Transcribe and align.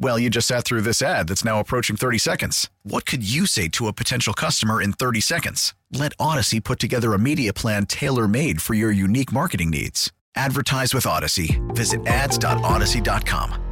Well, 0.00 0.16
you 0.16 0.30
just 0.30 0.46
sat 0.46 0.64
through 0.64 0.82
this 0.82 1.02
ad 1.02 1.26
that's 1.26 1.44
now 1.44 1.58
approaching 1.58 1.96
30 1.96 2.18
seconds. 2.18 2.70
What 2.84 3.04
could 3.04 3.28
you 3.28 3.46
say 3.46 3.66
to 3.70 3.88
a 3.88 3.92
potential 3.92 4.32
customer 4.32 4.80
in 4.80 4.92
30 4.92 5.20
seconds? 5.20 5.74
Let 5.92 6.16
Audacy 6.18 6.62
put 6.62 6.78
together 6.78 7.14
a 7.14 7.18
media 7.18 7.52
plan 7.52 7.84
tailor 7.86 8.28
made 8.28 8.62
for 8.62 8.74
your 8.74 8.92
unique 8.92 9.32
marketing 9.32 9.70
needs. 9.70 10.12
Advertise 10.36 10.94
with 10.94 11.02
Audacy. 11.04 11.58
Visit 11.74 12.06
ads.audacy.com. 12.06 13.64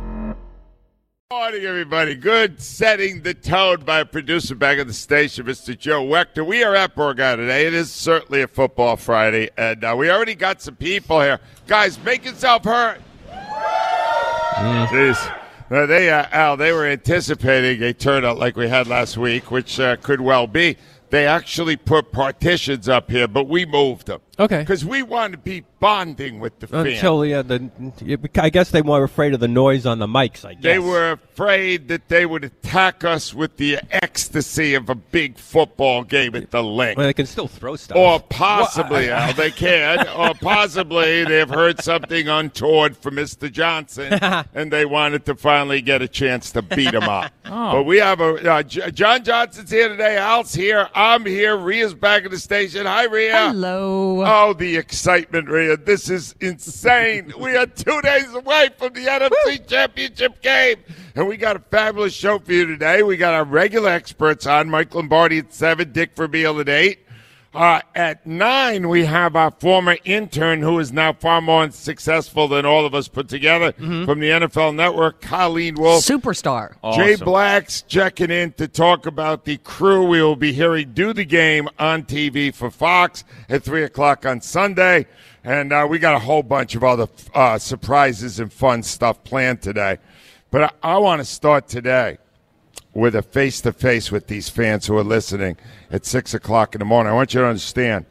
Morning, 1.32 1.64
everybody. 1.64 2.14
Good 2.16 2.60
setting 2.60 3.22
the 3.22 3.34
tone 3.34 3.80
by 3.84 4.00
a 4.00 4.04
producer 4.04 4.56
back 4.56 4.78
at 4.78 4.88
the 4.88 4.92
station, 4.92 5.46
Mr. 5.46 5.78
Joe 5.78 6.04
Weachter. 6.04 6.44
We 6.44 6.64
are 6.64 6.74
at 6.74 6.96
Borgata 6.96 7.36
today. 7.36 7.66
It 7.66 7.74
is 7.74 7.92
certainly 7.92 8.42
a 8.42 8.48
football 8.48 8.96
Friday, 8.96 9.50
and 9.56 9.84
uh, 9.84 9.94
we 9.96 10.10
already 10.10 10.34
got 10.34 10.62
some 10.62 10.76
people 10.76 11.20
here. 11.20 11.40
Guys, 11.66 12.02
make 12.04 12.24
yourself 12.24 12.64
heard. 12.64 13.00
Jeez. 14.56 15.45
Uh, 15.68 15.84
they, 15.84 16.08
uh, 16.10 16.26
Al, 16.30 16.56
they 16.56 16.70
were 16.70 16.86
anticipating 16.86 17.82
a 17.82 17.92
turnout 17.92 18.38
like 18.38 18.56
we 18.56 18.68
had 18.68 18.86
last 18.86 19.16
week, 19.16 19.50
which 19.50 19.80
uh, 19.80 19.96
could 19.96 20.20
well 20.20 20.46
be. 20.46 20.76
They 21.10 21.26
actually 21.26 21.76
put 21.76 22.12
partitions 22.12 22.88
up 22.88 23.10
here, 23.10 23.26
but 23.26 23.48
we 23.48 23.66
moved 23.66 24.06
them. 24.06 24.20
Okay. 24.38 24.60
Because 24.60 24.84
we 24.84 25.02
want 25.02 25.32
to 25.32 25.38
be 25.38 25.64
bonding 25.80 26.40
with 26.40 26.58
the 26.58 26.66
fans. 26.66 26.88
Until 26.88 27.24
yeah, 27.24 27.42
the 27.42 27.70
I 28.36 28.50
guess 28.50 28.70
they 28.70 28.82
were 28.82 29.02
afraid 29.04 29.32
of 29.34 29.40
the 29.40 29.48
noise 29.48 29.86
on 29.86 29.98
the 29.98 30.06
mics. 30.06 30.44
I 30.44 30.54
guess 30.54 30.62
They 30.62 30.78
were 30.78 31.12
afraid 31.12 31.88
that 31.88 32.08
they 32.08 32.26
would 32.26 32.44
attack 32.44 33.02
us 33.04 33.32
with 33.32 33.56
the 33.56 33.78
ecstasy 33.90 34.74
of 34.74 34.90
a 34.90 34.94
big 34.94 35.38
football 35.38 36.04
game 36.04 36.34
at 36.34 36.50
the 36.50 36.62
Linc. 36.62 36.98
Well, 36.98 37.06
they 37.06 37.14
can 37.14 37.26
still 37.26 37.48
throw 37.48 37.76
stuff. 37.76 37.96
Or 37.96 38.20
possibly, 38.20 39.10
Al, 39.10 39.32
they 39.34 39.50
can. 39.50 40.06
Or 40.16 40.32
possibly 40.34 41.24
they've 41.24 41.48
heard 41.48 41.82
something 41.82 42.26
untoward 42.28 42.96
from 42.96 43.16
Mr. 43.16 43.52
Johnson, 43.52 44.12
and 44.54 44.72
they 44.72 44.86
wanted 44.86 45.26
to 45.26 45.34
finally 45.34 45.82
get 45.82 46.00
a 46.00 46.08
chance 46.08 46.52
to 46.52 46.62
beat 46.62 46.94
him 46.94 47.04
up. 47.04 47.32
But 47.46 47.84
we 47.84 47.98
have 47.98 48.20
a 48.20 48.34
uh, 48.52 48.62
J- 48.62 48.90
John 48.90 49.22
Johnson's 49.24 49.70
here 49.70 49.88
today. 49.88 50.16
Al's 50.16 50.52
here. 50.52 50.88
I'm 50.94 51.24
here. 51.24 51.56
Rhea's 51.56 51.94
back 51.94 52.24
at 52.24 52.30
the 52.30 52.38
station. 52.38 52.86
Hi, 52.86 53.04
Rhea. 53.04 53.48
Hello. 53.48 54.25
Oh, 54.28 54.52
the 54.54 54.76
excitement, 54.76 55.48
Rhea. 55.48 55.76
This 55.76 56.10
is 56.10 56.34
insane. 56.40 57.32
we 57.38 57.56
are 57.56 57.66
two 57.66 58.00
days 58.02 58.34
away 58.34 58.70
from 58.76 58.92
the 58.92 59.04
NFC 59.04 59.68
Championship 59.68 60.42
game. 60.42 60.78
And 61.14 61.28
we 61.28 61.36
got 61.36 61.54
a 61.54 61.60
fabulous 61.60 62.12
show 62.12 62.40
for 62.40 62.52
you 62.52 62.66
today. 62.66 63.04
We 63.04 63.16
got 63.16 63.34
our 63.34 63.44
regular 63.44 63.90
experts 63.90 64.44
on 64.44 64.68
Mike 64.68 64.94
Lombardi 64.96 65.38
at 65.38 65.54
7, 65.54 65.92
Dick 65.92 66.16
Vermeil 66.16 66.58
at 66.58 66.68
8. 66.68 67.05
Uh, 67.56 67.80
at 67.94 68.26
9, 68.26 68.86
we 68.88 69.06
have 69.06 69.34
our 69.34 69.50
former 69.50 69.96
intern 70.04 70.60
who 70.60 70.78
is 70.78 70.92
now 70.92 71.14
far 71.14 71.40
more 71.40 71.70
successful 71.70 72.48
than 72.48 72.66
all 72.66 72.84
of 72.84 72.94
us 72.94 73.08
put 73.08 73.28
together 73.28 73.72
from 73.72 74.20
the 74.20 74.28
NFL 74.28 74.74
Network, 74.74 75.22
Colleen 75.22 75.76
Wolf. 75.76 76.04
Superstar. 76.04 76.74
Jay 76.94 77.16
Black's 77.16 77.80
checking 77.80 78.30
in 78.30 78.52
to 78.52 78.68
talk 78.68 79.06
about 79.06 79.46
the 79.46 79.56
crew 79.58 80.06
we 80.06 80.20
will 80.20 80.36
be 80.36 80.52
hearing 80.52 80.92
do 80.92 81.14
the 81.14 81.24
game 81.24 81.66
on 81.78 82.02
TV 82.02 82.54
for 82.54 82.70
Fox 82.70 83.24
at 83.48 83.62
3 83.62 83.84
o'clock 83.84 84.26
on 84.26 84.42
Sunday. 84.42 85.06
And 85.42 85.72
uh, 85.72 85.86
we 85.88 85.98
got 85.98 86.14
a 86.14 86.18
whole 86.18 86.42
bunch 86.42 86.74
of 86.74 86.84
other 86.84 87.08
uh, 87.34 87.56
surprises 87.58 88.38
and 88.38 88.52
fun 88.52 88.82
stuff 88.82 89.24
planned 89.24 89.62
today. 89.62 89.96
But 90.50 90.74
I, 90.82 90.94
I 90.94 90.98
want 90.98 91.20
to 91.20 91.24
start 91.24 91.68
today 91.68 92.18
with 92.96 93.14
a 93.14 93.22
face 93.22 93.60
to 93.60 93.72
face 93.72 94.10
with 94.10 94.26
these 94.26 94.48
fans 94.48 94.86
who 94.86 94.96
are 94.96 95.04
listening 95.04 95.56
at 95.90 96.06
6 96.06 96.32
o'clock 96.34 96.74
in 96.74 96.78
the 96.78 96.84
morning. 96.84 97.12
I 97.12 97.14
want 97.14 97.34
you 97.34 97.40
to 97.40 97.46
understand 97.46 98.06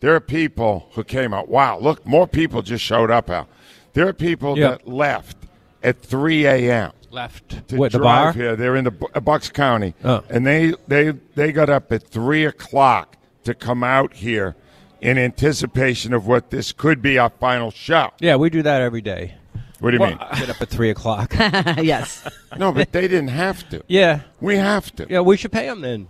there 0.00 0.14
are 0.14 0.20
people 0.20 0.88
who 0.92 1.02
came 1.04 1.32
out. 1.32 1.48
Wow, 1.48 1.78
look, 1.78 2.06
more 2.06 2.26
people 2.26 2.60
just 2.62 2.84
showed 2.84 3.10
up, 3.10 3.30
Al. 3.30 3.48
There 3.94 4.06
are 4.06 4.12
people 4.12 4.58
Yeah. 4.58 4.72
that 4.72 4.86
left 4.86 5.36
at 5.82 6.00
3 6.02 6.46
a.m 6.46 6.92
left. 7.10 7.68
to 7.68 7.76
What 7.76 7.92
the 7.92 7.98
drive 7.98 8.24
bar? 8.24 8.32
here. 8.34 8.56
They're 8.56 8.76
in 8.76 8.84
the 8.84 9.08
uh, 9.14 9.20
Bucks 9.20 9.48
County, 9.48 9.94
Oh. 10.04 10.22
and 10.28 10.46
they 10.46 10.74
they 10.86 11.12
they 11.34 11.50
got 11.50 11.70
up 11.70 11.90
at 11.90 12.02
three 12.02 12.44
o'clock 12.44 13.16
to 13.44 13.54
come 13.54 13.82
out 13.82 14.12
here 14.12 14.54
in 15.00 15.16
anticipation 15.16 16.12
of 16.12 16.26
what 16.26 16.50
this 16.50 16.72
could 16.72 17.00
be 17.00 17.16
our 17.18 17.30
final 17.30 17.70
show. 17.70 18.10
Yeah, 18.20 18.36
we 18.36 18.50
do 18.50 18.62
that 18.62 18.82
every 18.82 19.00
day. 19.00 19.34
What 19.80 19.90
do 19.90 19.98
you 19.98 20.02
mean? 20.02 20.18
Get 20.38 20.48
up 20.50 20.60
at 20.62 20.68
three 20.68 20.90
o'clock. 20.90 21.34
yes. 21.38 22.26
No, 22.56 22.72
but 22.72 22.92
they 22.92 23.02
didn't 23.02 23.28
have 23.28 23.68
to. 23.70 23.82
yeah, 23.88 24.20
We 24.40 24.56
have 24.56 24.94
to. 24.96 25.06
yeah, 25.10 25.20
we 25.20 25.36
should 25.36 25.52
pay 25.52 25.66
them 25.66 25.80
then. 25.82 26.08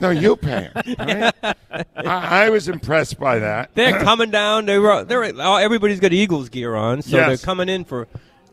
No, 0.00 0.10
you 0.10 0.34
pay 0.36 0.70
'em, 0.74 0.96
all 0.98 1.06
right? 1.06 1.34
I, 1.96 2.46
I 2.46 2.50
was 2.50 2.68
impressed 2.68 3.18
by 3.20 3.38
that. 3.38 3.70
They're 3.74 3.98
coming 4.02 4.30
down. 4.30 4.66
They 4.66 4.78
were. 4.78 5.04
They're. 5.04 5.24
Oh, 5.36 5.56
everybody's 5.56 6.00
got 6.00 6.12
Eagles 6.12 6.48
gear 6.48 6.74
on, 6.74 7.02
so 7.02 7.16
Yes. 7.16 7.28
they're 7.28 7.46
coming 7.46 7.68
in 7.68 7.84
for 7.84 8.08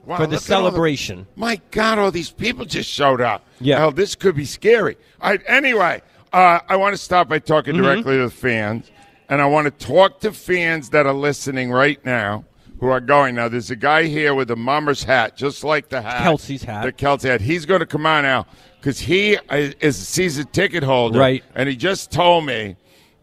Wow, 0.06 0.18
for 0.18 0.26
the 0.28 0.34
look 0.34 0.44
at 0.44 0.52
all 0.52 0.62
celebration. 0.70 1.26
my 1.36 1.60
God, 1.72 1.98
all 2.00 2.12
these 2.12 2.30
people 2.32 2.66
just 2.66 2.90
showed 2.90 3.22
up. 3.22 3.46
Yeah. 3.60 3.78
Hell, 3.80 3.92
this 3.92 4.14
could 4.16 4.36
be 4.36 4.46
scary. 4.46 4.98
All 5.22 5.30
right, 5.32 5.42
anyway, 5.48 6.02
uh, 6.34 6.60
I 6.68 6.76
want 6.76 6.94
to 6.94 6.98
start 6.98 7.28
by 7.30 7.40
talking 7.40 7.74
Mm-hmm. 7.76 7.84
directly 7.84 8.18
to 8.18 8.24
the 8.24 8.30
fans, 8.32 8.92
and 9.30 9.42
I 9.42 9.46
want 9.46 9.66
to 9.66 9.86
talk 9.86 10.20
to 10.22 10.32
fans 10.34 10.90
that 10.90 11.06
are 11.08 11.14
listening 11.14 11.72
right 11.72 12.04
now 12.06 12.46
who 12.81 12.88
are 12.90 13.00
going. 13.00 13.36
Now, 13.36 13.47
there's 13.47 13.72
a 13.72 13.75
guy 13.78 14.03
here 14.06 14.34
with 14.36 14.52
a 14.52 14.56
mummer's 14.58 15.03
hat, 15.03 15.38
just 15.38 15.64
like 15.64 15.88
the 15.88 16.02
hat. 16.02 16.22
Kelce's 16.28 16.64
hat. 16.64 16.84
The 16.84 16.92
Kelce 16.92 17.24
hat. 17.24 17.40
He's 17.40 17.66
going 17.66 17.80
to 17.80 17.86
come 17.86 18.06
on 18.06 18.24
now 18.24 18.46
because 18.80 19.00
he 19.00 19.38
is 19.52 19.75
is 19.80 20.02
a 20.02 20.06
season 20.06 20.47
ticket 20.47 20.84
holder. 20.84 21.18
Right. 21.20 21.44
And 21.56 21.70
he 21.70 21.75
just 21.78 22.12
told 22.12 22.46
me 22.46 22.75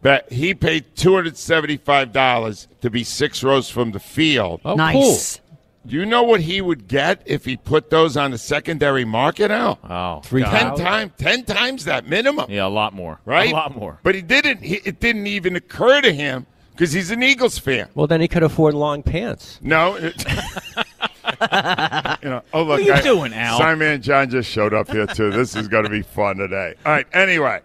that 0.02 0.32
he 0.32 0.54
paid 0.54 0.94
$275 0.94 2.66
to 2.80 2.90
be 2.90 3.04
six 3.04 3.42
rows 3.42 3.68
from 3.68 3.92
the 3.92 4.00
field. 4.00 4.60
Oh, 4.64 4.74
nice. 4.76 5.40
Do 5.86 5.96
you 5.96 6.04
know 6.04 6.22
what 6.22 6.40
he 6.40 6.60
would 6.60 6.86
get 6.86 7.22
if 7.24 7.44
he 7.44 7.56
put 7.56 7.88
those 7.88 8.16
on 8.16 8.30
the 8.32 8.38
secondary 8.38 9.04
market 9.04 9.50
out? 9.50 9.78
Oh, 9.88 10.20
Three 10.22 10.42
God. 10.42 10.76
times, 10.76 11.12
ten 11.16 11.44
times 11.44 11.84
that 11.86 12.06
minimum, 12.06 12.50
Yeah, 12.50 12.66
a 12.66 12.68
lot 12.68 12.92
more. 12.92 13.20
right? 13.24 13.50
A 13.50 13.54
lot 13.54 13.74
more. 13.74 13.98
But 14.02 14.14
he 14.14 14.20
didn't. 14.22 14.62
He, 14.62 14.76
it 14.84 15.00
didn't 15.00 15.26
even 15.26 15.56
occur 15.56 16.00
to 16.02 16.12
him 16.12 16.46
because 16.78 16.92
he's 16.92 17.10
an 17.10 17.24
Eagles 17.24 17.58
fan. 17.58 17.88
Well, 17.96 18.06
then 18.06 18.20
he 18.20 18.28
could 18.28 18.44
afford 18.44 18.72
long 18.74 19.02
pants. 19.02 19.58
No. 19.60 19.96
it- 19.96 20.24
you 22.22 22.30
know, 22.30 22.42
oh 22.52 22.62
look, 22.62 22.68
What 22.68 22.80
are 22.80 22.82
you 22.82 22.92
I- 22.92 23.00
doing, 23.02 23.32
Al? 23.34 23.58
Simon 23.58 23.88
and 23.88 24.02
John 24.02 24.30
just 24.30 24.48
showed 24.48 24.72
up 24.72 24.88
here 24.90 25.06
too. 25.06 25.30
This 25.30 25.56
is 25.56 25.66
going 25.68 25.84
to 25.84 25.90
be 25.90 26.02
fun 26.02 26.36
today. 26.36 26.74
All 26.86 26.92
right. 26.92 27.06
Anyway, 27.12 27.60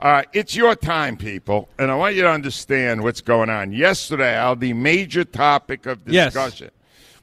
uh, 0.00 0.22
it's 0.32 0.56
your 0.56 0.74
time, 0.74 1.16
people, 1.16 1.68
and 1.78 1.90
I 1.90 1.94
want 1.94 2.16
you 2.16 2.22
to 2.22 2.30
understand 2.30 3.02
what's 3.02 3.20
going 3.20 3.50
on. 3.50 3.72
Yesterday, 3.72 4.34
Al, 4.34 4.56
the 4.56 4.72
major 4.72 5.24
topic 5.24 5.86
of 5.86 6.00
Yes. 6.06 6.32
discussion 6.34 6.70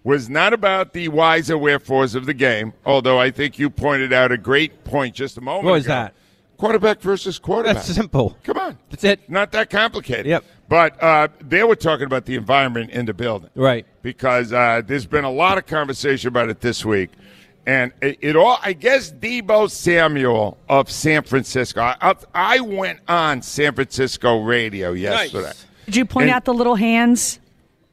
was 0.04 0.30
not 0.30 0.52
about 0.54 0.94
the 0.94 1.08
whys 1.10 1.50
or 1.52 1.58
wherefores 1.58 2.16
of 2.16 2.26
the 2.26 2.34
game, 2.34 2.74
although 2.86 3.20
I 3.20 3.32
think 3.32 3.60
you 3.60 3.70
pointed 3.70 4.12
out 4.14 4.32
a 4.32 4.38
great 4.38 4.84
point 4.86 5.16
just 5.16 5.38
a 5.38 5.42
moment 5.42 5.62
ago. 5.64 5.70
What 5.70 5.76
was 5.76 5.86
that? 5.86 6.14
Quarterback 6.64 7.02
versus 7.02 7.40
quarterback. 7.40 7.76
That's 7.84 7.94
simple. 7.94 8.38
Come 8.46 8.58
on. 8.58 8.78
That's 8.90 9.04
it. 9.04 9.30
Not 9.30 9.52
that 9.52 9.70
complicated. 9.70 10.28
Yep. 10.28 10.46
But 10.70 11.04
uh, 11.04 11.28
they 11.42 11.62
were 11.66 11.76
talking 11.76 12.06
about 12.06 12.24
the 12.24 12.36
environment 12.36 12.92
in 12.92 13.06
the 13.06 13.14
building 13.14 13.50
Right. 13.54 13.86
because 14.02 14.54
uh, 14.54 14.82
there's 14.86 15.06
been 15.06 15.26
a 15.26 15.30
lot 15.30 15.58
of 15.58 15.66
conversation 15.66 16.30
about 16.30 16.48
it 16.48 16.62
this 16.62 16.86
week. 16.86 17.10
And 17.66 17.92
it, 18.02 18.18
it 18.22 18.36
all, 18.38 18.60
I 18.62 18.72
guess, 18.72 19.12
Deebo 19.12 19.70
Samuel 19.70 20.58
of 20.70 20.90
San 20.90 21.24
Francisco. 21.24 21.82
I, 21.82 22.16
I 22.34 22.62
went 22.62 23.02
on 23.10 23.42
San 23.42 23.74
Francisco 23.76 24.42
radio 24.42 24.94
yesterday. 24.94 25.48
Nice. 25.48 25.66
Did 25.88 25.98
you 25.98 26.06
point 26.06 26.28
And- 26.30 26.36
out 26.36 26.46
the 26.46 26.54
little 26.54 26.76
hands? 26.76 27.42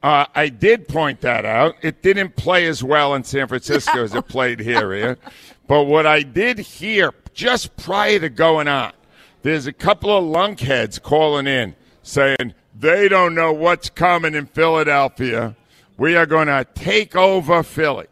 Uh, 0.01 0.25
I 0.33 0.47
did 0.47 0.87
point 0.87 1.19
that 1.21 1.43
out. 1.45 1.75
It 1.81 2.01
didn't 2.01 2.37
play 2.37 2.67
as 2.67 2.81
well 2.81 3.15
in 3.15 3.25
San 3.25 3.47
Francisco 3.49 4.01
as 4.03 4.15
it 4.15 4.27
played 4.29 4.61
here, 4.61 4.93
Ian. 4.93 5.17
But 5.67 5.83
what 5.83 6.05
I 6.05 6.23
did 6.23 6.57
hear 6.57 7.11
just 7.33 7.75
prior 7.77 8.19
to 8.19 8.29
going 8.29 8.67
on, 8.67 8.93
there's 9.41 9.67
a 9.67 9.73
couple 9.73 10.15
of 10.15 10.23
lunkheads 10.23 11.01
calling 11.01 11.47
in 11.47 11.75
saying 12.03 12.53
they 12.77 13.07
don't 13.07 13.35
know 13.35 13.51
what's 13.51 13.89
coming 13.89 14.35
in 14.35 14.45
Philadelphia. 14.45 15.55
We 15.97 16.15
are 16.15 16.25
going 16.25 16.47
to 16.47 16.65
take 16.73 17.15
over 17.15 17.63
Philly. 17.63 18.07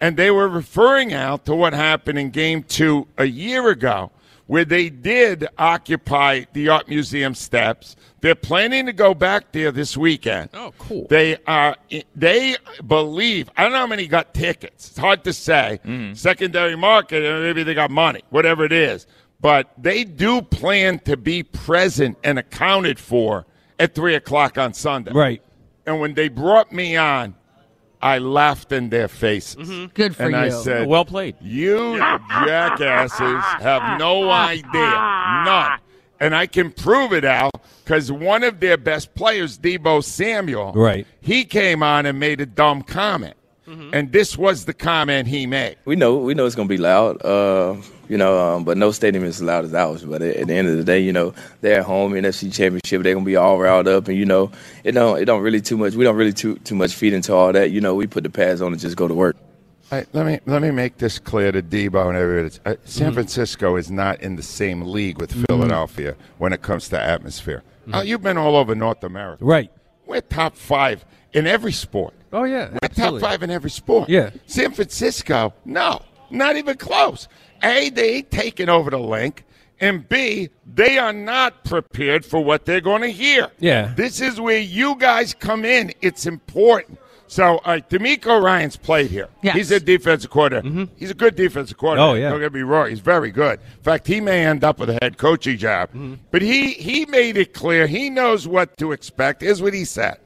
And 0.00 0.16
they 0.16 0.30
were 0.30 0.48
referring 0.48 1.12
out 1.14 1.44
to 1.46 1.54
what 1.54 1.72
happened 1.72 2.18
in 2.18 2.30
game 2.30 2.62
two 2.62 3.06
a 3.16 3.24
year 3.24 3.70
ago, 3.70 4.10
where 4.46 4.64
they 4.64 4.90
did 4.90 5.46
occupy 5.58 6.44
the 6.52 6.68
Art 6.68 6.88
Museum 6.88 7.34
steps. 7.34 7.96
They're 8.20 8.34
planning 8.34 8.86
to 8.86 8.92
go 8.92 9.14
back 9.14 9.52
there 9.52 9.72
this 9.72 9.96
weekend. 9.96 10.50
Oh, 10.54 10.72
cool. 10.78 11.06
They 11.08 11.36
are. 11.46 11.76
They 12.14 12.56
believe. 12.86 13.50
I 13.56 13.62
don't 13.62 13.72
know 13.72 13.78
how 13.78 13.86
many 13.86 14.06
got 14.06 14.34
tickets. 14.34 14.88
It's 14.90 14.98
hard 14.98 15.24
to 15.24 15.32
say. 15.32 15.80
Mm. 15.84 16.16
Secondary 16.16 16.76
market, 16.76 17.24
and 17.24 17.42
maybe 17.42 17.62
they 17.62 17.74
got 17.74 17.90
money, 17.90 18.22
whatever 18.30 18.64
it 18.64 18.72
is. 18.72 19.06
But 19.40 19.72
they 19.76 20.04
do 20.04 20.40
plan 20.40 21.00
to 21.00 21.16
be 21.16 21.42
present 21.42 22.16
and 22.24 22.38
accounted 22.38 22.98
for 22.98 23.44
at 23.78 23.94
three 23.94 24.14
o'clock 24.14 24.56
on 24.56 24.72
Sunday. 24.72 25.12
Right. 25.12 25.42
And 25.86 26.00
when 26.00 26.14
they 26.14 26.28
brought 26.28 26.72
me 26.72 26.96
on, 26.96 27.34
I 28.04 28.18
laughed 28.18 28.70
in 28.70 28.90
their 28.90 29.08
faces. 29.08 29.56
Mm-hmm. 29.56 29.86
Good 29.94 30.14
for 30.14 30.24
and 30.24 30.32
you. 30.32 30.38
I 30.38 30.48
said, 30.50 30.86
Well 30.86 31.06
played. 31.06 31.36
You 31.40 31.96
jackasses 31.98 33.42
have 33.62 33.98
no 33.98 34.30
idea. 34.30 34.62
None. 34.72 35.78
And 36.20 36.34
I 36.34 36.46
can 36.46 36.70
prove 36.70 37.12
it, 37.12 37.24
Al, 37.24 37.50
because 37.82 38.12
one 38.12 38.44
of 38.44 38.60
their 38.60 38.76
best 38.76 39.14
players, 39.14 39.58
Deebo 39.58 40.04
Samuel, 40.04 40.72
Right. 40.74 41.06
he 41.20 41.44
came 41.44 41.82
on 41.82 42.04
and 42.06 42.20
made 42.20 42.40
a 42.40 42.46
dumb 42.46 42.82
comment. 42.82 43.36
And 43.66 44.12
this 44.12 44.36
was 44.36 44.66
the 44.66 44.74
comment 44.74 45.26
he 45.26 45.46
made. 45.46 45.76
We 45.84 45.96
know 45.96 46.16
we 46.16 46.34
know 46.34 46.44
it's 46.46 46.54
gonna 46.54 46.68
be 46.68 46.76
loud, 46.76 47.24
uh, 47.24 47.76
you 48.08 48.18
know, 48.18 48.38
um, 48.38 48.64
but 48.64 48.76
no 48.76 48.90
stadium 48.90 49.24
is 49.24 49.36
as 49.36 49.42
loud 49.42 49.64
as 49.64 49.72
ours. 49.74 50.04
But 50.04 50.20
at, 50.22 50.36
at 50.36 50.46
the 50.48 50.54
end 50.54 50.68
of 50.68 50.76
the 50.76 50.84
day, 50.84 51.00
you 51.00 51.12
know, 51.12 51.32
they're 51.62 51.80
at 51.80 51.86
home 51.86 52.14
in 52.14 52.24
NFC 52.24 52.52
Championship. 52.52 53.02
They're 53.02 53.14
gonna 53.14 53.24
be 53.24 53.36
all 53.36 53.58
riled 53.58 53.88
up, 53.88 54.08
and 54.08 54.16
you 54.18 54.26
know, 54.26 54.50
it 54.84 54.92
don't 54.92 55.20
it 55.20 55.24
don't 55.24 55.42
really 55.42 55.60
too 55.60 55.78
much. 55.78 55.94
We 55.94 56.04
don't 56.04 56.16
really 56.16 56.32
too 56.32 56.56
too 56.56 56.74
much 56.74 56.94
feed 56.94 57.14
into 57.14 57.32
all 57.34 57.52
that. 57.52 57.70
You 57.70 57.80
know, 57.80 57.94
we 57.94 58.06
put 58.06 58.22
the 58.24 58.30
pads 58.30 58.60
on 58.60 58.72
and 58.72 58.80
just 58.80 58.96
go 58.96 59.08
to 59.08 59.14
work. 59.14 59.36
Hey, 59.90 60.04
let 60.12 60.26
me 60.26 60.40
let 60.46 60.62
me 60.62 60.70
make 60.70 60.98
this 60.98 61.18
clear 61.18 61.52
to 61.52 61.62
Deebo 61.62 62.08
and 62.08 62.16
everybody. 62.16 62.54
Uh, 62.66 62.76
San 62.84 63.12
Francisco 63.12 63.76
is 63.76 63.90
not 63.90 64.20
in 64.20 64.36
the 64.36 64.42
same 64.42 64.82
league 64.82 65.18
with 65.18 65.46
Philadelphia 65.46 66.16
when 66.38 66.52
it 66.52 66.62
comes 66.62 66.88
to 66.90 67.00
atmosphere. 67.00 67.62
Uh, 67.92 68.00
you've 68.00 68.22
been 68.22 68.38
all 68.38 68.56
over 68.56 68.74
North 68.74 69.04
America. 69.04 69.44
Right. 69.44 69.70
We're 70.06 70.20
top 70.20 70.56
five 70.56 71.04
in 71.32 71.46
every 71.46 71.72
sport. 71.72 72.14
Oh 72.32 72.44
yeah. 72.44 72.70
We're 72.82 72.88
top 72.88 73.20
five 73.20 73.42
in 73.42 73.50
every 73.50 73.70
sport. 73.70 74.08
Yeah. 74.08 74.30
San 74.46 74.72
Francisco, 74.72 75.54
no, 75.64 76.02
not 76.30 76.56
even 76.56 76.76
close. 76.76 77.28
A, 77.62 77.90
they 77.90 78.16
ain't 78.16 78.30
taking 78.30 78.68
over 78.68 78.90
the 78.90 78.98
Linc. 78.98 79.44
And 79.80 80.08
B, 80.08 80.50
they 80.72 80.98
are 80.98 81.12
not 81.12 81.64
prepared 81.64 82.24
for 82.24 82.42
what 82.42 82.64
they're 82.64 82.80
going 82.80 83.02
to 83.02 83.10
hear. 83.10 83.50
Yeah. 83.58 83.92
This 83.96 84.20
is 84.20 84.40
where 84.40 84.58
you 84.58 84.94
guys 84.96 85.34
come 85.34 85.64
in. 85.64 85.92
It's 86.00 86.26
important. 86.26 86.98
So, 87.34 87.56
uh, 87.64 87.80
DeMeco 87.90 88.40
Ryans 88.40 88.76
played 88.76 89.10
here. 89.10 89.28
Yes. 89.42 89.56
He's 89.56 89.70
a 89.72 89.80
defensive 89.80 90.30
coordinator. 90.30 90.88
He's 90.96 91.10
a 91.10 91.14
good 91.14 91.34
defensive 91.34 91.76
coordinator. 91.76 92.10
Oh, 92.12 92.14
yeah. 92.14 92.30
Don't 92.30 92.38
get 92.38 92.52
me 92.52 92.60
wrong. 92.60 92.90
He's 92.90 93.00
very 93.00 93.32
good. 93.32 93.58
In 93.58 93.82
fact, 93.82 94.06
he 94.06 94.20
may 94.20 94.46
end 94.46 94.62
up 94.62 94.78
with 94.78 94.88
a 94.88 94.98
head 95.02 95.18
coaching 95.18 95.58
job. 95.58 95.90
But 96.30 96.42
he, 96.42 96.74
he 96.74 97.06
made 97.06 97.36
it 97.36 97.52
clear 97.52 97.88
he 97.88 98.08
knows 98.08 98.46
what 98.46 98.76
to 98.76 98.92
expect. 98.92 99.42
Here's 99.42 99.60
what 99.60 99.74
he 99.74 99.84
said. 99.84 100.18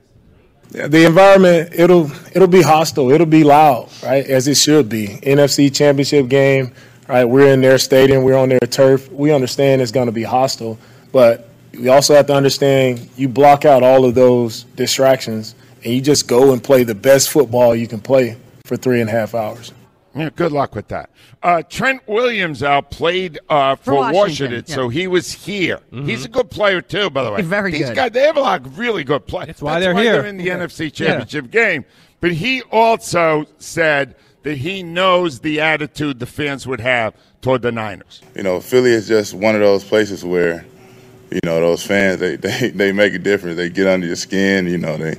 the 0.71 1.07
environment 1.07 1.71
it'll 1.73 2.11
it'll 2.35 2.47
be 2.47 2.61
hostile 2.61 3.11
it'll 3.11 3.27
be 3.41 3.43
loud 3.43 3.89
right 4.03 4.27
as 4.27 4.47
it 4.47 4.57
should 4.59 4.87
be 4.87 5.07
nfc 5.23 5.75
championship 5.75 6.29
game 6.29 6.71
right 7.09 7.25
we're 7.25 7.51
in 7.55 7.63
their 7.63 7.79
stadium 7.79 8.23
we're 8.23 8.37
on 8.37 8.51
their 8.51 8.67
turf 8.69 9.11
we 9.11 9.33
understand 9.33 9.81
it's 9.81 9.91
going 9.91 10.05
to 10.05 10.13
be 10.13 10.23
hostile 10.25 10.77
but 11.11 11.49
we 11.73 11.89
also 11.89 12.13
have 12.15 12.27
to 12.27 12.35
understand 12.35 13.09
you 13.17 13.31
block 13.31 13.65
out 13.65 13.83
all 13.83 14.05
of 14.05 14.15
those 14.15 14.65
distractions 14.77 15.55
and 15.85 15.95
you 15.95 16.01
just 16.01 16.29
go 16.29 16.53
and 16.53 16.63
play 16.63 16.85
the 16.85 16.95
best 16.95 17.31
football 17.31 17.75
you 17.75 17.87
can 17.87 18.01
play 18.01 18.37
for 18.65 18.77
three 18.77 19.01
and 19.01 19.09
a 19.09 19.13
half 19.13 19.35
hours 19.35 19.73
Yeah, 20.15 20.31
good 20.35 20.53
luck 20.53 20.75
with 20.75 20.89
that. 20.89 21.11
Uh, 21.43 21.63
Trent 21.63 22.07
Williams 22.09 22.63
out 22.63 22.91
played 22.91 23.39
uh, 23.49 23.77
for, 23.77 23.95
Washington, 23.95 24.21
Washington, 24.21 24.65
yeah. 24.67 24.75
so 24.75 24.89
he 24.89 25.07
was 25.07 25.31
here. 25.33 25.81
He's 25.93 26.25
a 26.25 26.29
good 26.29 26.51
player 26.51 26.81
too, 26.81 27.11
by 27.11 27.23
the 27.23 27.31
way. 27.31 27.43
Very 27.59 27.71
These 27.71 27.89
good. 27.89 27.97
guys, 27.97 28.11
they 28.11 28.23
have 28.23 28.37
a 28.37 28.41
lot 28.41 28.67
of 28.67 28.79
really 28.79 29.05
good 29.05 29.27
players. 29.27 29.47
That's 29.47 29.63
why 29.63 29.79
they're 29.79 29.95
here. 29.95 30.15
They're 30.15 30.27
in 30.27 30.37
the 30.37 30.49
NFC 30.49 30.93
Championship 30.93 31.51
game. 31.51 31.85
But 32.21 32.33
he 32.33 32.63
also 32.63 33.47
said 33.59 34.17
that 34.43 34.57
he 34.57 34.83
knows 34.83 35.41
the 35.41 35.61
attitude 35.61 36.19
the 36.19 36.27
fans 36.27 36.67
would 36.67 36.81
have 36.81 37.15
toward 37.41 37.63
the 37.63 37.71
Niners. 37.71 38.21
you 38.35 38.43
know, 38.43 38.61
Philly 38.61 38.91
is 38.91 39.07
just 39.07 39.35
one 39.35 39.55
of 39.55 39.61
those 39.61 39.85
places 39.85 40.25
where, 40.25 40.67
you 41.31 41.41
know, 41.45 41.61
those 41.61 41.87
fans 41.87 42.19
they, 42.19 42.35
they, 42.37 42.71
they 42.71 42.93
make 42.93 43.15
a 43.15 43.19
difference. 43.19 43.57
They 43.57 43.71
get 43.71 43.87
under 43.87 44.07
your 44.09 44.17
skin, 44.17 44.67
you 44.67 44.79
know, 44.79 44.97
they 44.97 45.15